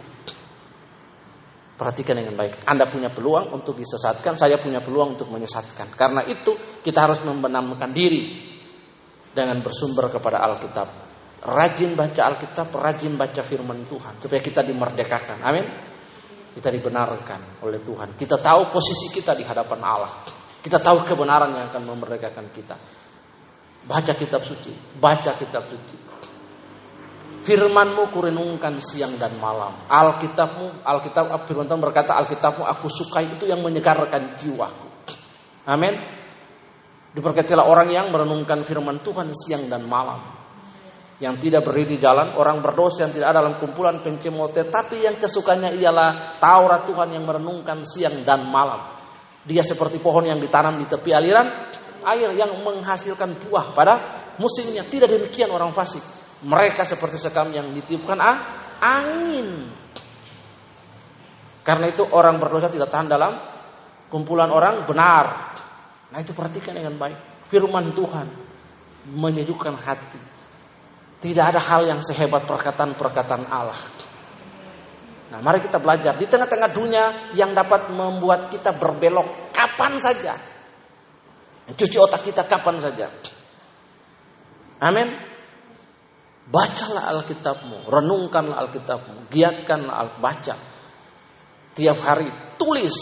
[1.74, 2.62] Perhatikan dengan baik.
[2.70, 5.90] Anda punya peluang untuk disesatkan, saya punya peluang untuk menyesatkan.
[5.98, 6.54] Karena itu
[6.86, 8.30] kita harus membenamkan diri
[9.34, 10.88] dengan bersumber kepada Alkitab.
[11.42, 15.42] Rajin baca Alkitab, rajin baca firman Tuhan supaya kita dimerdekakan.
[15.42, 15.93] Amin.
[16.54, 18.14] Kita dibenarkan oleh Tuhan.
[18.14, 20.12] Kita tahu posisi kita di hadapan Allah.
[20.62, 22.78] Kita tahu kebenaran yang akan memerdekakan kita.
[23.84, 25.96] Baca kitab suci, baca kitab suci.
[27.44, 29.84] Firmanmu kurenungkan siang dan malam.
[29.84, 34.88] Alkitabmu, Alkitab firman Tuhan berkata, Alkitabmu aku sukai itu yang menyegarkan jiwaku.
[35.68, 35.92] Amin.
[37.12, 40.43] Diberkatilah orang yang merenungkan firman Tuhan siang dan malam
[41.22, 45.14] yang tidak berdiri di jalan, orang berdosa yang tidak ada dalam kumpulan pencemote, tapi yang
[45.14, 48.94] kesukanya ialah Taurat Tuhan yang merenungkan siang dan malam.
[49.44, 51.46] Dia seperti pohon yang ditanam di tepi aliran
[52.04, 53.94] air yang menghasilkan buah pada
[54.40, 54.82] musimnya.
[54.82, 56.02] Tidak demikian orang fasik.
[56.44, 58.36] Mereka seperti sekam yang ditiupkan ah,
[58.80, 59.68] angin.
[61.64, 63.32] Karena itu orang berdosa tidak tahan dalam
[64.12, 65.56] kumpulan orang benar.
[66.12, 67.48] Nah itu perhatikan dengan baik.
[67.48, 68.26] Firman Tuhan
[69.12, 70.33] menyejukkan hati.
[71.24, 73.80] Tidak ada hal yang sehebat perkataan-perkataan Allah.
[75.32, 80.36] Nah, mari kita belajar di tengah-tengah dunia yang dapat membuat kita berbelok kapan saja.
[81.64, 83.08] Cuci otak kita kapan saja.
[84.84, 85.16] Amin.
[86.44, 90.60] Bacalah Alkitabmu, renungkanlah Alkitabmu, giatkanlah Al baca.
[91.72, 92.28] Tiap hari
[92.60, 92.92] tulis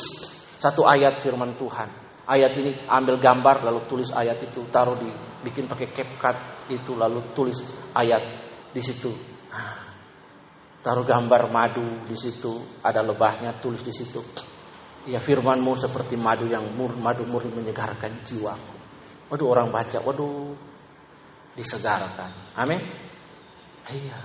[0.63, 1.91] satu ayat firman Tuhan.
[2.23, 5.11] Ayat ini ambil gambar lalu tulis ayat itu taruh di
[5.43, 7.63] bikin pakai CapCut itu lalu tulis
[7.97, 8.23] ayat
[8.71, 9.11] di situ.
[10.83, 14.19] Taruh gambar madu di situ, ada lebahnya tulis di situ.
[15.07, 18.75] Ya firmanmu seperti madu yang mur, madu murni menyegarkan jiwaku.
[19.31, 20.55] Waduh orang baca, waduh
[21.55, 22.59] disegarkan.
[22.59, 22.83] Amin.
[23.91, 24.19] Iya.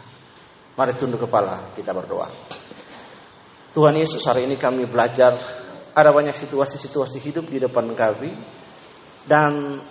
[0.78, 2.30] Mari tunduk kepala, kita berdoa.
[3.74, 5.38] Tuhan Yesus, hari ini kami belajar
[5.94, 8.34] ada banyak situasi-situasi hidup di depan kami
[9.26, 9.82] dan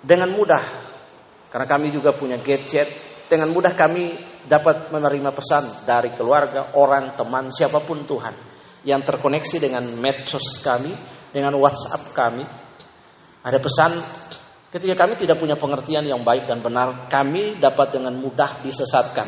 [0.00, 0.85] dengan mudah
[1.50, 2.88] karena kami juga punya gadget,
[3.26, 4.14] dengan mudah kami
[4.46, 8.34] dapat menerima pesan dari keluarga, orang, teman, siapa pun Tuhan
[8.86, 10.94] yang terkoneksi dengan medsos kami,
[11.34, 12.46] dengan WhatsApp kami.
[13.42, 13.92] Ada pesan
[14.70, 19.26] ketika kami tidak punya pengertian yang baik dan benar, kami dapat dengan mudah disesatkan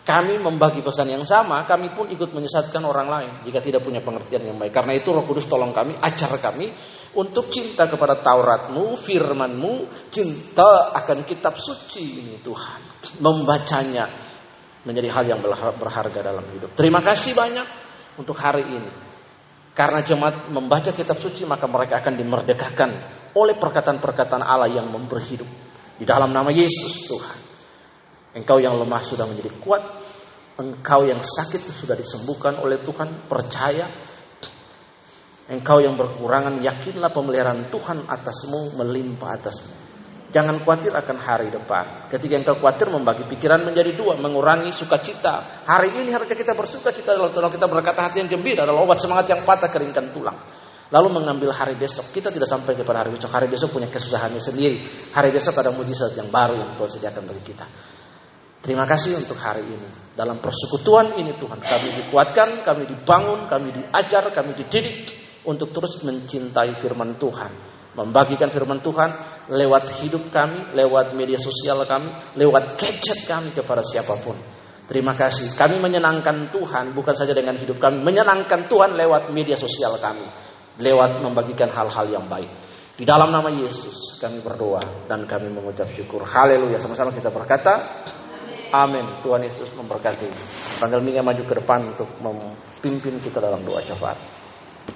[0.00, 4.48] kami membagi pesan yang sama, kami pun ikut menyesatkan orang lain jika tidak punya pengertian
[4.48, 4.72] yang baik.
[4.72, 6.72] Karena itu Roh Kudus tolong kami, ajar kami
[7.20, 9.72] untuk cinta kepada Tauratmu, firmanmu,
[10.08, 12.80] cinta akan kitab suci ini Tuhan.
[13.20, 14.08] Membacanya
[14.88, 15.40] menjadi hal yang
[15.76, 16.72] berharga dalam hidup.
[16.72, 17.66] Terima kasih banyak
[18.16, 18.92] untuk hari ini.
[19.76, 22.90] Karena jemaat membaca kitab suci maka mereka akan dimerdekakan
[23.36, 25.48] oleh perkataan-perkataan Allah yang memberi hidup.
[26.00, 27.49] Di dalam nama Yesus Tuhan.
[28.30, 29.82] Engkau yang lemah sudah menjadi kuat.
[30.60, 33.26] Engkau yang sakit sudah disembuhkan oleh Tuhan.
[33.26, 33.86] Percaya.
[35.50, 39.72] Engkau yang berkurangan, yakinlah pemeliharaan Tuhan atasmu melimpah atasmu.
[40.30, 42.06] Jangan khawatir akan hari depan.
[42.06, 45.66] Ketika engkau khawatir membagi pikiran menjadi dua, mengurangi sukacita.
[45.66, 49.26] Hari ini harusnya kita bersuka cita kalau kita berkata hati yang gembira adalah obat semangat
[49.26, 50.38] yang patah keringkan tulang.
[50.94, 52.14] Lalu mengambil hari besok.
[52.14, 53.30] Kita tidak sampai kepada hari besok.
[53.30, 54.78] Hari besok punya kesusahannya sendiri.
[55.18, 57.66] Hari besok ada mujizat yang baru yang Tuhan sediakan bagi kita.
[58.60, 59.88] Terima kasih untuk hari ini.
[60.12, 65.16] Dalam persekutuan ini Tuhan kami dikuatkan, kami dibangun, kami diajar, kami dididik
[65.48, 67.52] untuk terus mencintai firman Tuhan.
[67.96, 69.10] Membagikan firman Tuhan
[69.48, 74.36] lewat hidup kami, lewat media sosial kami, lewat gadget kami kepada siapa pun.
[74.84, 75.56] Terima kasih.
[75.56, 80.26] Kami menyenangkan Tuhan bukan saja dengan hidup kami, menyenangkan Tuhan lewat media sosial kami,
[80.84, 82.50] lewat membagikan hal-hal yang baik.
[83.00, 86.28] Di dalam nama Yesus kami berdoa dan kami mengucap syukur.
[86.28, 86.76] Haleluya.
[86.76, 88.04] Sama-sama kita berkata,
[88.70, 89.02] Amin.
[89.26, 90.30] Tuhan Yesus memberkati.
[91.02, 94.39] Mika maju ke depan untuk memimpin kita dalam doa syafaat.